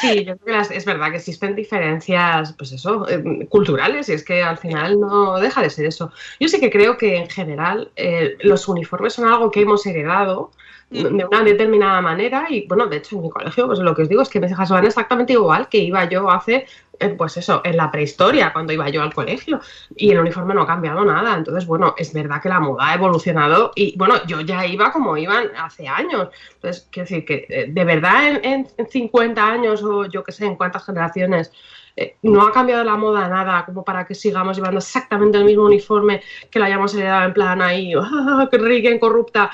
[0.00, 4.12] Sí, yo creo que las- es verdad que existen diferencias, pues eso, eh, culturales, y
[4.12, 6.12] es que al final no deja de ser eso.
[6.40, 10.50] Yo sí que creo que en general eh, los uniformes son algo que hemos heredado
[10.90, 14.08] de una determinada manera y bueno, de hecho en mi colegio, pues lo que os
[14.08, 16.66] digo es que mis hijas van exactamente igual que iba yo hace,
[17.00, 19.60] eh, pues eso, en la prehistoria, cuando iba yo al colegio
[19.96, 21.34] y el uniforme no ha cambiado nada.
[21.36, 25.16] Entonces, bueno, es verdad que la moda ha evolucionado y bueno, yo ya iba como
[25.16, 26.28] iban hace años.
[26.54, 30.30] Entonces, quiero decir que eh, de verdad en, en- en 50 años o yo qué
[30.32, 31.50] sé, en cuántas generaciones
[31.96, 35.64] eh, no ha cambiado la moda nada como para que sigamos llevando exactamente el mismo
[35.64, 39.50] uniforme que lo hayamos heredado en plan ahí, ¡ah, qué rica, corrupta!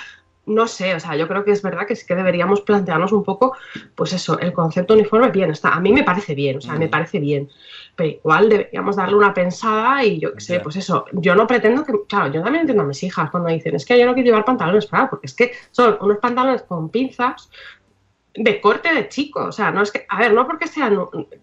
[0.50, 3.22] No sé, o sea, yo creo que es verdad que sí que deberíamos plantearnos un
[3.22, 3.54] poco,
[3.94, 6.86] pues eso, el concepto uniforme, bien, está, a mí me parece bien, o sea, me
[6.86, 6.90] Mm.
[6.90, 7.48] parece bien,
[7.94, 11.84] pero igual deberíamos darle una pensada y yo qué sé, pues eso, yo no pretendo
[11.84, 14.26] que, claro, yo también entiendo a mis hijas cuando dicen, es que yo no quiero
[14.26, 17.48] llevar pantalones, claro, porque es que son unos pantalones con pinzas
[18.42, 20.98] de corte de chico, o sea, no es que, a ver, no porque sean,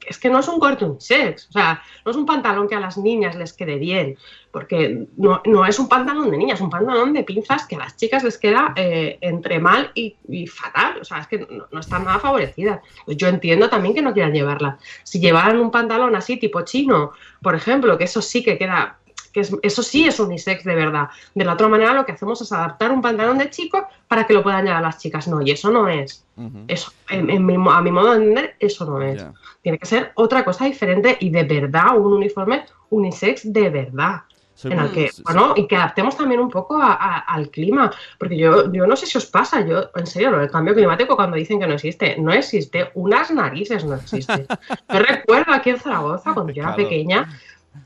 [0.07, 2.79] es que no es un corte unisex, o sea, no es un pantalón que a
[2.79, 4.17] las niñas les quede bien,
[4.51, 7.79] porque no, no es un pantalón de niñas, es un pantalón de pinzas que a
[7.79, 10.15] las chicas les queda eh, entre mal y,
[10.47, 12.81] fatal, o sea, es que no, no están nada favorecidas.
[13.05, 14.79] Pues yo entiendo también que no quieran llevarla.
[15.03, 17.11] Si llevaran un pantalón así, tipo chino,
[17.43, 18.97] por ejemplo, que eso sí que queda
[19.28, 21.09] que es- eso sí es unisex de verdad.
[21.36, 24.34] De la otra manera lo que hacemos es adaptar un pantalón de chico para que
[24.34, 25.28] lo puedan llevar las chicas.
[25.28, 26.23] No, y eso no es.
[26.67, 29.21] Eso, en- en mi mo- a mi modo de entender, eso no es.
[29.61, 34.21] Tiene que ser otra cosa diferente y de verdad un uniforme unisex de verdad.
[34.71, 38.36] En el que, bueno, y que adaptemos también un poco a- a- al clima, porque
[38.38, 41.38] yo, yo no sé si os pasa, yo, en serio, lo del cambio climático cuando
[41.38, 44.47] dicen que no existe, no existe, unas narices no existe.
[44.91, 47.39] Yo recuerdo aquí en Zaragoza, cuando yo era pequeña,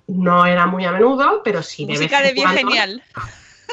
[0.07, 3.03] no era muy a menudo, pero sí de Música vez de en bien genial.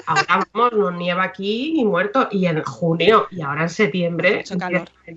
[0.06, 4.44] Ahora vamos, no nieva aquí ni muerto, y en junio y ahora en septiembre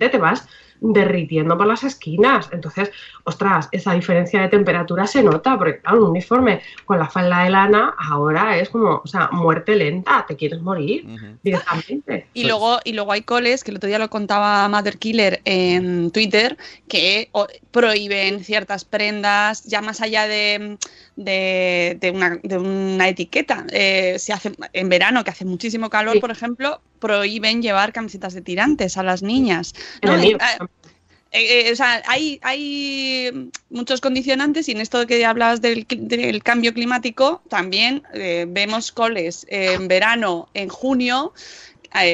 [0.08, 0.48] te vas
[0.82, 2.48] derritiendo por las esquinas.
[2.52, 2.90] Entonces,
[3.24, 7.50] ostras, esa diferencia de temperatura se nota, porque claro, un uniforme con la falda de
[7.50, 11.06] lana ahora es como, o sea, muerte lenta, te quieres morir
[11.42, 12.26] directamente.
[12.34, 15.40] Y Pues- luego, y luego hay coles, que el otro día lo contaba Mother Killer
[15.44, 16.56] en Twitter,
[16.88, 17.30] que
[17.70, 20.78] prohíben ciertas prendas, ya más allá de,
[21.16, 23.66] de, de una, de una etiqueta.
[23.70, 26.20] Eh, se hace, en verano, que hace muchísimo calor, Sí.
[26.20, 29.74] por ejemplo, prohíben llevar camisetas de tirantes a las niñas.
[30.02, 30.36] Eh,
[31.34, 36.42] eh, eh, o sea, hay, hay muchos condicionantes y en esto que hablabas del, del
[36.42, 41.32] cambio climático, también eh, vemos coles en verano, en junio,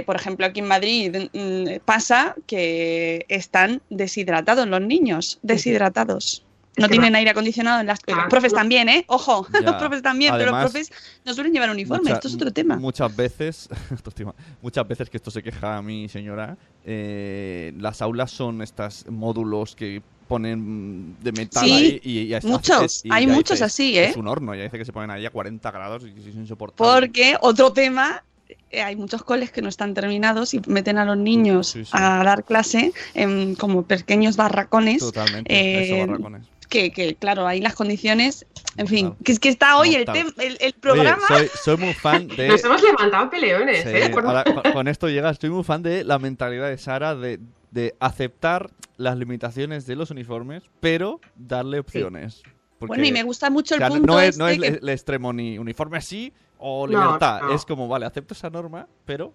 [0.06, 6.44] por ejemplo, aquí en Madrid mm, pasa que están deshidratados los niños, deshidratados.
[6.78, 9.04] No tienen aire acondicionado en las Ah, los profes también, ¿eh?
[9.08, 9.60] Ojo, Ya.
[9.60, 10.90] los profes también, pero los profes
[11.24, 12.76] no suelen llevar uniforme, Mucha- esto es otro tema.
[12.76, 13.68] Muchas veces,
[14.62, 19.74] muchas veces que esto se queja a mi señora, eh, las aulas son estos módulos
[19.76, 24.10] que ponen de metal Sí, ahí y, y- muchos, y hay muchos dice, así, ¿eh?
[24.10, 26.92] Es un horno, ya dice que se ponen ahí a 40 grados y es insoportable.
[27.06, 28.24] Porque otro tema,
[28.70, 31.90] eh, hay muchos coles que no están terminados y meten a los niños Sí, sí.
[31.94, 34.98] a dar clase en como pequeños barracones.
[35.00, 36.46] Totalmente, eh, eso, barracones.
[36.68, 38.44] Que, que, claro, ahí las condiciones,
[38.76, 40.04] en fin, que es que está hoy el,
[40.36, 41.22] el, el programa.
[41.30, 42.48] Oye, soy, soy muy fan de...
[42.48, 44.12] Nos hemos levantado peleones, Sí, ¿eh?
[44.14, 47.40] Ahora, con, con esto llega, estoy muy fan de la mentalidad de Sara de,
[47.70, 52.42] de aceptar las limitaciones de los uniformes, pero darle opciones.
[52.78, 54.70] Porque, bueno, y me gusta mucho o el sea, punto no es, no este es
[54.72, 57.40] que- el, el extremo ni uniforme así o No, libertad.
[57.42, 57.54] no.
[57.54, 59.32] Es como, vale, acepto esa norma, pero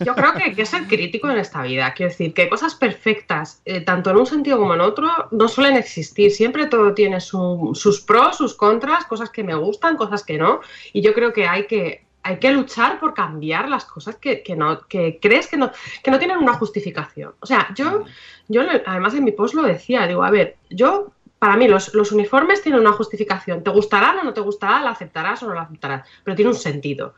[0.00, 1.92] Yo creo que hay que ser crítico en esta vida.
[1.94, 5.76] Quiero decir, que cosas perfectas, eh, tanto en un sentido como en otro, no suelen
[5.76, 6.30] existir.
[6.30, 10.60] Siempre todo tiene su- sus pros, sus contras, cosas que me gustan, cosas que no.
[10.92, 14.56] Y yo creo que hay que, hay que luchar por cambiar las cosas que, que
[14.56, 15.70] no, que crees que no,
[16.02, 17.34] que no tienen una justificación.
[17.40, 18.04] O sea, yo,
[18.48, 21.12] yo además en mi post lo decía, digo, a ver, yo.
[21.38, 23.62] Para mí los, los uniformes tienen una justificación.
[23.62, 24.80] ¿Te gustará o no te gustará?
[24.80, 26.08] ¿La aceptarás o no la aceptarás?
[26.24, 27.14] Pero tiene un sentido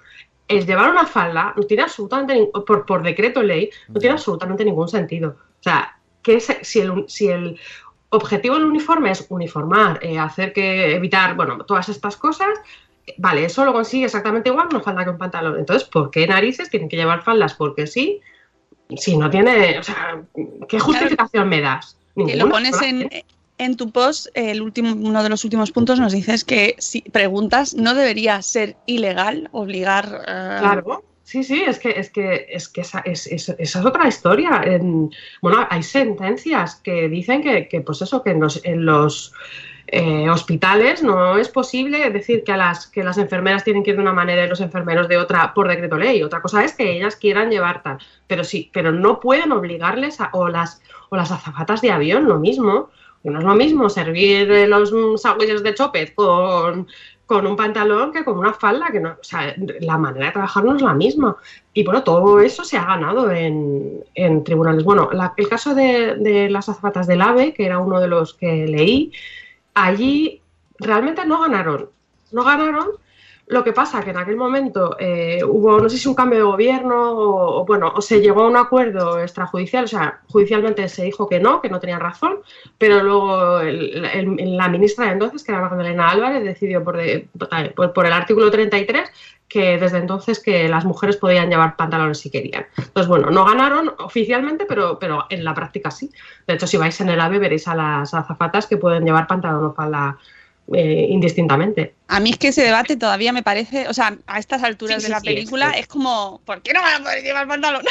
[0.48, 4.88] el llevar una falda no tiene absolutamente por, por decreto ley no tiene absolutamente ningún
[4.88, 5.36] sentido.
[5.60, 7.58] O sea, que si, el, si el
[8.10, 12.48] objetivo del uniforme es uniformar, eh, hacer que evitar, bueno, todas estas cosas,
[13.18, 15.58] vale, eso lo consigue exactamente igual una falda que un pantalón.
[15.58, 17.54] Entonces, ¿por qué narices tienen que llevar faldas?
[17.54, 18.20] Porque sí,
[18.96, 20.22] si no tiene, o sea,
[20.68, 21.96] ¿qué justificación me das?
[22.14, 23.08] que lo pones en.
[23.58, 27.74] En tu post, el último, uno de los últimos puntos nos dices que si preguntas,
[27.74, 30.24] no debería ser ilegal obligar.
[30.26, 33.84] eh, Claro, sí, sí, es que, es que, es que esa, es, es- esa es
[33.86, 34.60] otra historia.
[34.64, 35.10] En-
[35.42, 39.32] bueno, hay sentencias que dicen que, que, pues eso, que en los, en los
[39.86, 43.96] eh, hospitales no es posible decir que, a las, que las enfermeras tienen que ir
[43.96, 46.22] de una manera y los enfermeros de otra por decreto ley.
[46.22, 50.30] Otra cosa es que ellas quieran llevar tal, pero sí, pero no pueden obligarles a,
[50.32, 52.90] o las o las azafatas de avión, lo mismo.
[53.24, 56.86] No es lo mismo servir eh, los sándwiches de chopet con,
[57.26, 60.64] con un pantalón que con una falda, que no, o sea, la manera de trabajar
[60.64, 61.36] no es la misma.
[61.74, 64.84] Y bueno, todo eso se ha ganado en, en tribunales.
[64.84, 68.34] Bueno, la- el caso de, de las azafatas del AVE, que era uno de los
[68.34, 69.12] que leí,
[69.74, 70.42] allí
[70.78, 71.90] realmente no ganaron.
[72.32, 72.88] No ganaron.
[73.50, 76.44] Lo que pasa que en aquel momento eh, hubo, no sé si un cambio de
[76.44, 81.26] gobierno o, bueno, o se llegó a un acuerdo extrajudicial, o sea, judicialmente se dijo
[81.28, 82.40] que no, que no tenían razón,
[82.76, 87.28] pero luego la ministra de entonces, que era Magdalena Álvarez, decidió por, de-
[87.94, 89.10] por el artículo 33
[89.48, 92.66] que desde entonces que las mujeres podían llevar pantalones si querían.
[92.76, 96.10] Entonces, bueno, no ganaron oficialmente, pero, pero en la práctica sí.
[96.46, 99.64] De hecho, si vais en el AVE veréis a las azafatas que pueden llevar pantalón
[99.64, 100.18] o falda
[100.74, 101.94] eh, indistintamente.
[102.08, 105.02] A mí es que ese debate todavía me parece, o sea, a estas alturas Sí,
[105.02, 107.46] de sí, la sí, película es es como, ¿por qué no van a poder llevar
[107.48, 107.82] pantalón?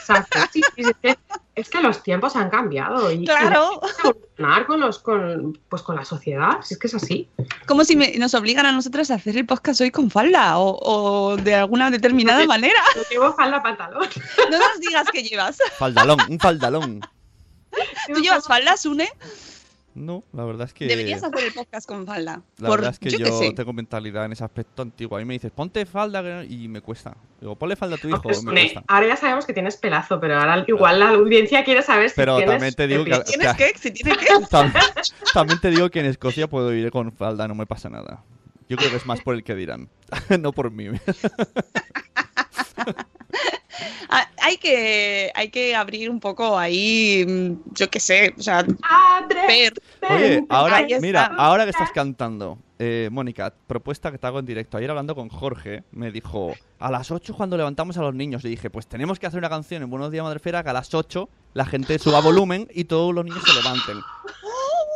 [0.00, 0.38] Exacto.
[0.52, 1.18] Sí, sí, es, que,
[1.54, 3.80] es que los tiempos han cambiado y, Claro.
[4.04, 7.28] evolucionar con los con pues con la sociedad, si es que es así.
[7.66, 10.78] Como si me- nos obligan a nosotros a hacer el podcast hoy con falda o,
[10.80, 12.46] o de alguna determinada Sí.
[12.48, 12.80] manera.
[12.94, 14.06] Yo llevo falda pantalón.
[14.50, 15.58] No nos digas que llevas.
[15.78, 17.00] Faldalón, un faldalón.
[18.12, 19.08] ¿Tú llevas falda, Sune?
[19.96, 20.84] No, la verdad es que...
[20.86, 22.42] Deberías hacer el podcast con falda.
[22.58, 23.52] La Por- verdad es que yo yo, qué sé.
[23.54, 25.16] tengo mentalidad en ese aspecto antiguo.
[25.16, 27.16] A mí me dices, ponte falda y me cuesta.
[27.40, 28.84] Digo, ponle falda a tu hijo, Pues, me ne, cuesta.
[28.88, 32.36] ahora ya sabemos que tienes pelazo, pero ahora igual la audiencia quiere saber si Pero
[32.36, 33.20] tienes también te digo que-.
[33.24, 33.72] ¿Tienes que?
[33.78, 34.26] Si tienes que.
[34.50, 34.70] Tam-
[35.32, 38.22] También te digo que en Escocia puedo ir con falda, no me pasa nada.
[38.68, 39.88] Yo creo que es más por el que dirán,
[40.40, 40.88] no por mí.
[44.08, 48.64] Ah, hay que hay que abrir un poco ahí, mm, yo qué sé, o sea,
[49.28, 49.74] ver.
[50.08, 54.76] Oye, ahora, mira, ahora que estás cantando, eh, Mónica, propuesta que te hago en directo.
[54.76, 58.50] Ayer hablando con Jorge, me dijo, a las 8 cuando levantamos a los niños, le
[58.50, 61.28] dije, pues tenemos que hacer una canción en Buenos Días Madrefera que a las 8
[61.54, 63.98] la gente suba volumen y todos los niños se levanten.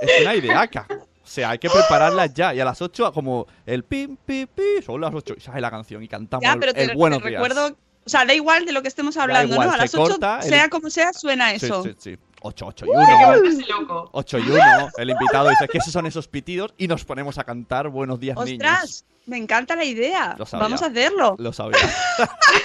[0.01, 0.87] Es una ideaca.
[0.91, 2.55] O sea, hay que prepararla ya.
[2.55, 5.71] Y a las 8, como el pim, pim, pim, son las 8 y sale la
[5.71, 7.33] canción y cantamos Ya, pero te, el te buenos días.
[7.35, 9.75] recuerdo, o sea, da igual de lo que estemos hablando, igual, ¿no?
[9.75, 11.83] A las 8, corta el- sea como sea, suena Sí, eso.
[11.83, 12.19] sí, sí.
[12.43, 13.27] 8, 8 y Hay que 1.
[13.37, 14.09] volverse loco.
[14.13, 14.89] 8 y 1.
[14.97, 18.37] El invitado dice que esos son esos pitidos y nos ponemos a cantar Buenos días,
[18.39, 18.53] niños.
[18.67, 19.05] ¡Ostras!
[19.27, 20.35] Me encanta la idea.
[20.39, 20.63] Lo sabía.
[20.65, 21.79] Vamos a hacerlo, Lo sabía.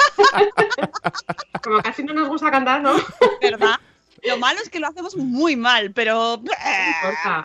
[1.64, 2.82] Como casi no nos gusta cantar.
[2.82, 2.94] No
[3.42, 3.76] ¿verdad?
[4.28, 6.42] Lo malo es que lo hacemos muy mal, pero...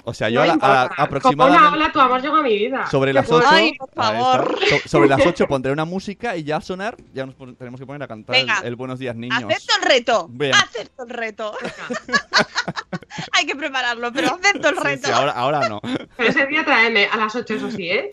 [0.04, 0.88] O sea, No yo a la- a- importa.
[0.88, 2.86] Como aproximadamente- una ola, tu amor llegó a mi vida.
[2.90, 3.48] Sobre ¿Qué las puedo 8.
[3.50, 4.58] Ay, por favor.
[4.86, 8.02] sobre las 8 pondré una música y ya a sonar ya nos tenemos que poner
[8.02, 8.60] a cantar el, Venga.
[8.64, 9.42] el Buenos días, niños.
[9.44, 10.26] Acepto el reto.
[10.30, 10.54] Bien.
[10.54, 11.52] Acepto el reto.
[13.32, 15.06] Hay que prepararlo, pero acepto el Sí, reto.
[15.08, 15.80] sí, ahora, ahora no.
[16.16, 18.08] Pero ese día tráeme a las 8, eso sí, ¿eh?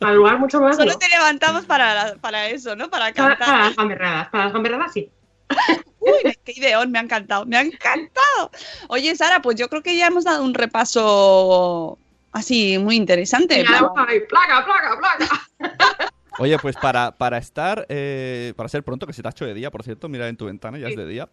[0.00, 0.76] Al lugar mucho más.
[0.76, 0.98] Solo no.
[0.98, 2.90] te levantamos para, la- para eso, ¿no?
[2.90, 3.64] Para Para, para cantar.
[3.66, 5.10] las gamberradas, para las gamberradas sí.
[6.02, 8.50] Uy, qué ideón, me ha encantado, me ha encantado.
[8.88, 11.98] Oye, Sara, pues yo creo que ya hemos dado un repaso
[12.32, 13.62] así muy interesante.
[13.62, 13.78] Ya
[14.28, 16.08] placa, placa, placa.
[16.38, 19.54] Oye, pues para, para estar, eh, para ser pronto, que se te ha hecho de
[19.54, 21.28] día, por cierto, mira en tu ventana, ya es de día.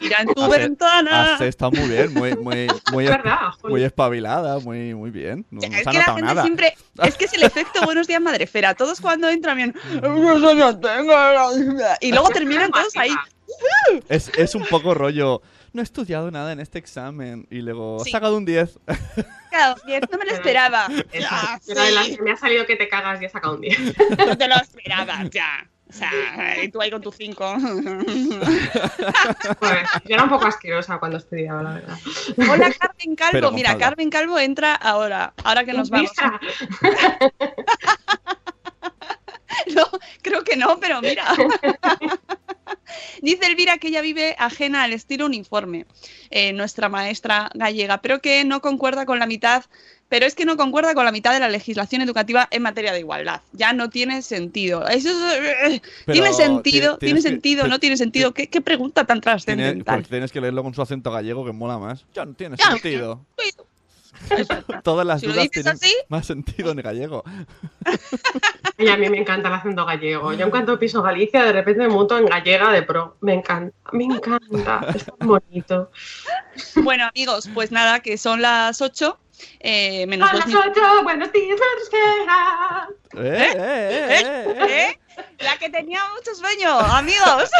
[0.00, 1.34] Mira en tu ventana.
[1.34, 5.46] Has estado muy bien, muy, muy, muy, Es verdad, muy espabilada, muy, muy bien.
[5.50, 6.42] No, no es se ha que la gente nada.
[6.42, 6.74] siempre.
[7.02, 8.74] Es que es el efecto Buenos días, Madrefera.
[8.74, 9.74] Todos cuando entran bien.
[10.02, 11.14] "Yo no tengo".
[12.00, 13.14] Y luego terminan todos ahí.
[14.08, 15.42] Es, es un poco rollo.
[15.72, 17.46] No he estudiado nada en este examen.
[17.50, 18.10] Y luego, Sí.
[18.10, 18.78] he sacado un 10.
[19.50, 20.88] Claro, bien, no me lo esperaba.
[21.10, 23.78] Pero las sí, que me ha salido que te cagas y he sacado un 10.
[24.26, 25.66] no te lo esperaba, ya.
[25.88, 27.56] O sea, y tú ahí con tu 5.
[29.58, 29.72] Pues,
[30.04, 31.98] yo era un poco asquerosa cuando estudiaba, la verdad.
[32.36, 33.32] Hola, Carmen Calvo.
[33.32, 33.76] Pero, Mira.
[33.76, 35.34] Carmen Calvo entra ahora.
[35.42, 36.12] Ahora que nos vamos.
[39.74, 39.84] No,
[40.22, 41.24] creo que no, pero mira.
[43.22, 45.86] Dice Elvira que ella vive ajena al estilo uniforme,
[46.30, 49.64] eh, nuestra maestra gallega, pero que no concuerda con la mitad,
[50.08, 53.00] pero es que no concuerda con la mitad de la legislación educativa en materia de
[53.00, 53.42] igualdad.
[53.52, 54.86] Ya no tiene sentido.
[54.88, 58.34] Eso es- Pero tiene sentido, ti- tiene tienes que- sentido, no tiene sentido.
[58.34, 59.96] ¿Qué, qué pregunta tan Tiene- trascendental?
[59.96, 62.04] porque tienes que leerlo con su acento gallego que mola más.
[62.14, 63.24] Ya no tiene Ya, sentido.
[64.84, 65.94] Todas las Si dudas dices tienen así.
[66.08, 67.24] más sentido en gallego.
[68.78, 70.32] Y a mí me encanta el acento gallego.
[70.32, 73.16] Yo en cuanto piso Galicia, de repente me monto en gallega de pro.
[73.20, 74.80] Me encanta, me encanta.
[74.94, 75.90] Es tan bonito.
[76.76, 79.18] Bueno, amigos, pues nada, que son las 8.
[79.60, 80.72] Eh, menos A dos las minutos.
[80.76, 82.88] 8, buenos días, madresfera.
[83.16, 83.52] ¿Eh?
[83.56, 84.20] ¿Eh?
[84.20, 84.20] ¿Eh?
[84.20, 84.86] ¿Eh?
[84.90, 84.98] ¿Eh?
[85.40, 87.50] La que tenía mucho sueño, amigos.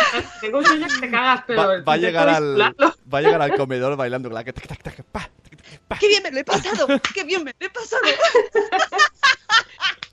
[0.41, 1.63] Tengo un sueño que te cagas, pero.
[1.63, 4.83] Va, va a llegar al, va a llegar al comedor bailando la que tac, tac,
[4.83, 5.29] tac, pa.
[5.99, 6.87] ¡Qué bien me lo he pasado!
[7.14, 8.03] ¡Qué bien me lo he pasado!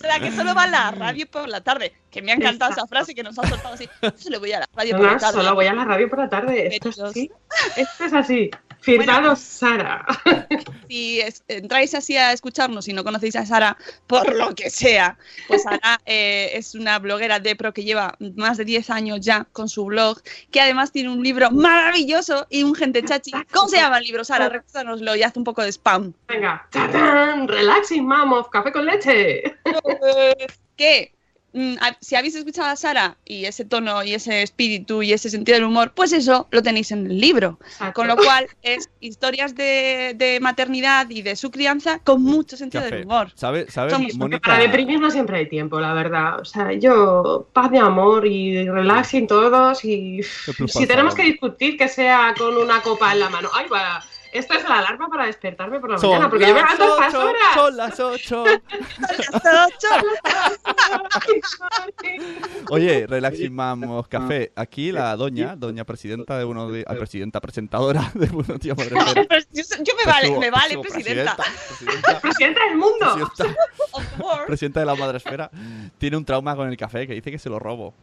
[0.00, 1.92] Será que solo va a la radio por la tarde.
[2.10, 3.88] Que me ha encantado esa frase que nos ha soltado así.
[4.16, 5.32] Solo voy a la radio No, por la tarde.
[5.34, 6.68] solo voy a la radio por la tarde.
[6.74, 7.30] Esto es así.
[7.76, 8.50] Esto es así.
[8.80, 10.06] Firmado Sara.
[10.88, 13.76] Si es- entráis así a escucharnos y no conocéis a Sara,
[14.06, 18.56] por lo que sea, pues Sara eh, es una bloguera de pro que lleva más
[18.56, 22.74] de 10 años ya con su blog, que además tiene un libro maravilloso y un
[22.74, 23.32] gente chachi.
[23.52, 24.48] ¿Cómo se llama el libro, Sara?
[24.48, 26.14] Recuérdanoslo y haz un poco de spam.
[26.26, 26.66] Venga.
[26.70, 27.46] ¡Tatán!
[27.48, 29.42] Relaxing, of café con leche.
[30.76, 31.12] que
[31.52, 35.30] mm, a- si habéis escuchado a Sara y ese tono y ese espíritu y ese
[35.30, 37.58] sentido del humor, pues eso lo tenéis en el libro.
[37.64, 37.94] Exacto.
[37.94, 42.82] Con lo cual es historias de, de maternidad y de su crianza con mucho sentido
[42.84, 42.96] Café.
[42.96, 43.32] del humor.
[43.34, 44.50] ¿Sabes, sabes Somos- Porque Mónica?
[44.50, 46.40] para deprimir no siempre hay tiempo, la verdad.
[46.40, 49.84] O sea, yo, paz de amor y relaxing todos.
[49.84, 50.20] Y
[50.68, 53.48] si tenemos que discutir, que sea con una copa en la mano.
[53.54, 54.04] Ay, va.
[54.32, 57.02] Esto es la alarma para despertarme por la Son mañana, porque yo me las levanto
[57.02, 57.54] a estas ocho, horas.
[57.54, 58.44] Son las 8.
[62.70, 64.52] Oye, Relaxing Mamos Café.
[64.56, 66.84] Aquí la doña, doña presidenta de uno de.
[66.86, 69.24] ah, presidenta, presentadora de Buenos Días Madrefera.
[69.52, 71.36] yo, yo me vale, me vale, presidenta.
[71.36, 73.30] Presidenta, Presidenta del mundo.
[73.36, 75.50] presidenta, presidenta de la Madresfera.
[75.98, 77.94] Tiene un trauma con el café que dice que se lo robo.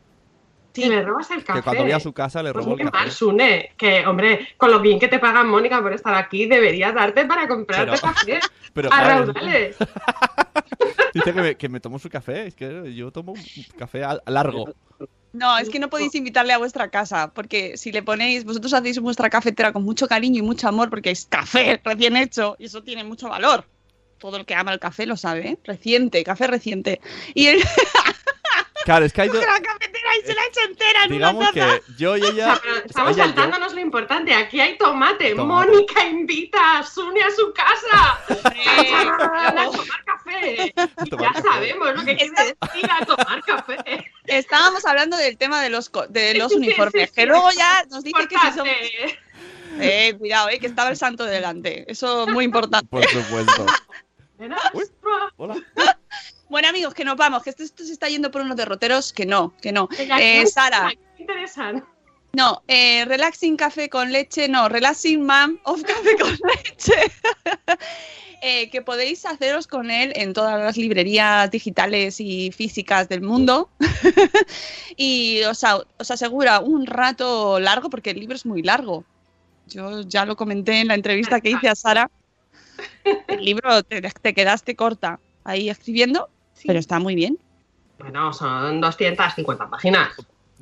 [0.84, 1.60] Si me robas el café.
[1.60, 3.04] Que cuando voy a su casa le Pues robo muy el café.
[3.06, 3.72] mal, Sune.
[3.78, 7.48] Que, hombre, con lo bien que te pagan, Mónica, por estar aquí, deberías darte para
[7.48, 8.40] comprarte Pero- café
[8.74, 9.78] Pero a claro, raudales.
[11.14, 12.48] dice que me, que me tomo su café.
[12.48, 13.42] Es que yo tomo un
[13.78, 14.74] café largo.
[15.34, 19.00] No, es que no podéis invitarle a vuestra casa, porque si le ponéis, vosotros hacéis
[19.00, 22.84] vuestra cafetera con mucho cariño y mucho amor, porque es café recién hecho y eso
[22.84, 23.66] tiene mucho valor.
[24.18, 25.58] Todo el que ama el café lo sabe, ¿eh?
[25.66, 27.02] Reciente, café reciente.
[27.34, 27.60] Y él
[28.86, 29.28] Claro, es que hay.
[29.28, 31.80] do- coge la cafetera y se la echa entera en Digamos una taza.
[31.80, 32.46] que yo y O ella.
[32.46, 34.34] sea, pero estamos ella y yo- saltándonos lo importante.
[34.34, 35.36] Aquí hay tomate.
[35.36, 35.72] Tomate.
[35.72, 38.20] Mónica invita a Sune a su casa.
[38.30, 38.64] Hombre,
[39.58, 40.74] a tomar café.
[41.06, 41.48] Y tomar ya café.
[41.50, 44.12] sabemos lo que quiere decir a tomar café.
[44.28, 48.28] Estábamos hablando del tema de los, co- de los uniformes, que luego ya nos dice
[48.28, 48.68] que si somos...
[48.68, 49.20] Importante.
[49.78, 51.92] Eh, cuidado, eh, que estaba el santo delante.
[51.92, 52.88] Eso es muy importante.
[52.88, 53.66] Por supuesto.
[54.74, 54.84] Uy.
[55.38, 55.56] Hola.
[56.50, 59.26] Bueno, amigos, que nos vamos, que esto, esto se está yendo por unos derroteros, que
[59.26, 59.90] no, que no.
[59.98, 60.92] Eh, ¿qué Sara,
[62.36, 66.32] no, eh, relaxing café con leche, no, relaxing mam of café con
[66.66, 66.94] leche.
[68.42, 73.72] Eh, que podéis haceros con él en todas las librerías digitales y físicas del mundo.
[74.98, 75.64] y os,
[75.98, 79.04] os asegura un rato largo, porque el libro es muy largo.
[79.68, 82.12] Yo ya lo comenté en la entrevista que hice a Sara.
[83.28, 86.68] El libro te, te quedaste corta ahí escribiendo, Sí.
[86.68, 87.38] pero está muy bien.
[88.00, 90.10] Bueno, son 250 páginas.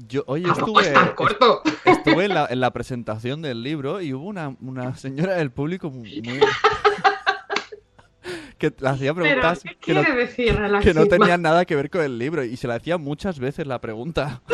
[0.08, 1.62] Yo, oye, estuve, es tan corto.
[1.86, 5.90] estuve en, la, en la presentación del libro y hubo una, una señora del público
[5.90, 6.22] muy...
[6.22, 6.40] muy-
[8.58, 11.06] que le hacía Pero, preguntas ¿qué que no, decir que no relaxismo?
[11.08, 14.42] tenían nada que ver con el libro y se la hacía muchas veces la pregunta.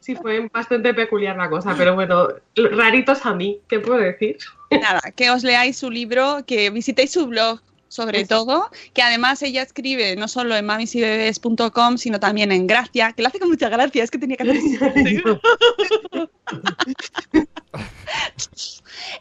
[0.00, 4.38] Sí, fue bastante peculiar la cosa, pero bueno, raritos a mí, ¿qué puedo decir?
[4.70, 8.28] Nada, que os leáis su libro, que visitéis su blog sobre Eso.
[8.28, 13.28] todo, que además ella escribe no solo en mamisybebes.com, sino también en Gracia, que lo
[13.28, 14.54] hace con mucha gracia, es que tenía que hacer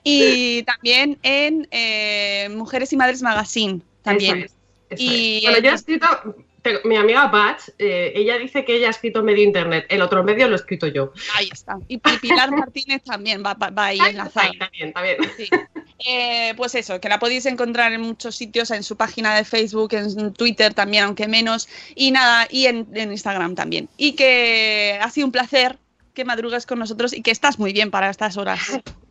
[0.04, 4.38] Y también en eh, Mujeres y Madres Magazine, también.
[4.38, 4.46] Eso
[4.90, 5.42] es, eso Y.
[5.44, 6.08] Bueno, yo he escrito,
[6.82, 10.24] te- mi amiga Batch, eh, ella dice que ella ha escrito medio internet, el otro
[10.24, 11.14] medio lo he escrito yo.
[11.36, 11.78] Ahí está.
[11.88, 14.48] Y Pi- Pilar Martínez también va, va- va ahí enlazada.
[14.52, 15.18] Ahí, también, también.
[15.38, 15.50] Sí.
[16.08, 19.94] Eh, pues eso, que la podéis encontrar en muchos sitios, en su página de Facebook,
[19.94, 23.90] en Twitter también, aunque menos, y nada, y en, en Instagram también.
[23.98, 25.78] Y que ha sido un placer
[26.18, 28.60] que madrugues con nosotros y que estás muy bien para estas horas.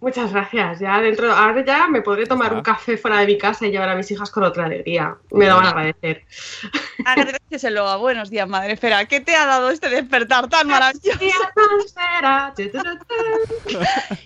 [0.00, 0.80] Muchas gracias.
[0.80, 2.57] Ya dentro, ahora ya me podré tomar Ah.
[2.57, 5.16] un café fuera de mi casa y llevar a mis hijas con otra alegría.
[5.30, 6.24] Me lo van a agradecer.
[7.07, 9.04] Agradeceselo a Buenos Días, Madre Esfera.
[9.04, 11.16] ¿Qué te ha dado este despertar tan maravilloso?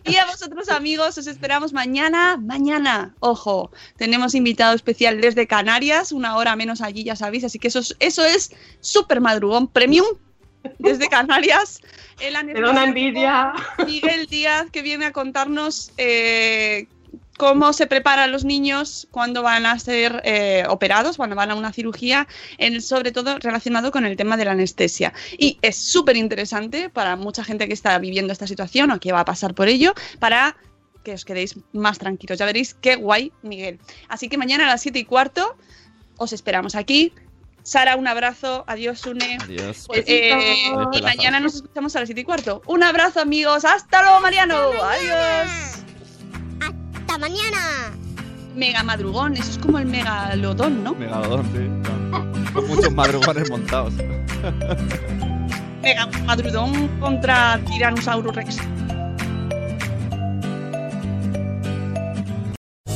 [0.04, 2.38] Y a vosotros, amigos, os esperamos mañana.
[2.38, 7.44] Mañana, ojo, tenemos invitado especial desde Canarias, una hora menos allí, ya sabéis.
[7.44, 10.06] Así que eso es, eso es súper madrugón premium
[10.78, 11.80] desde Canarias.
[12.56, 13.52] El una envidia.
[13.86, 16.86] Miguel Díaz, que viene a contarnos eh,
[17.38, 21.72] cómo se preparan los niños cuando van a ser eh, operados, cuando van a una
[21.72, 25.14] cirugía, en- sobre todo relacionado con el tema de la anestesia.
[25.38, 29.20] Y es súper interesante para mucha gente que está viviendo esta situación o que va
[29.20, 30.56] a pasar por ello, para
[31.02, 32.38] que os quedéis más tranquilos.
[32.38, 33.78] Ya veréis qué guay, Miguel.
[34.08, 35.56] Así que mañana a las 7 y cuarto
[36.18, 37.14] os esperamos aquí.
[37.62, 38.64] Sara, un abrazo.
[38.66, 39.38] Adiós, Sune.
[39.42, 39.84] Adiós.
[39.86, 42.62] Pues, eh, y mañana nos escuchamos a las 7 y cuarto.
[42.66, 43.64] Un abrazo, amigos.
[43.64, 44.56] Hasta luego, Mariano.
[44.56, 45.82] Adiós.
[46.60, 47.92] Hasta mañana.
[48.54, 49.34] Mega madrugón.
[49.34, 50.94] Eso es como el megalodón, ¿no?
[50.94, 52.52] Megalodón, sí.
[52.52, 53.94] Con muchos madrugones montados.
[55.82, 58.58] Mega madrugón contra Tyrannosaurus Rex.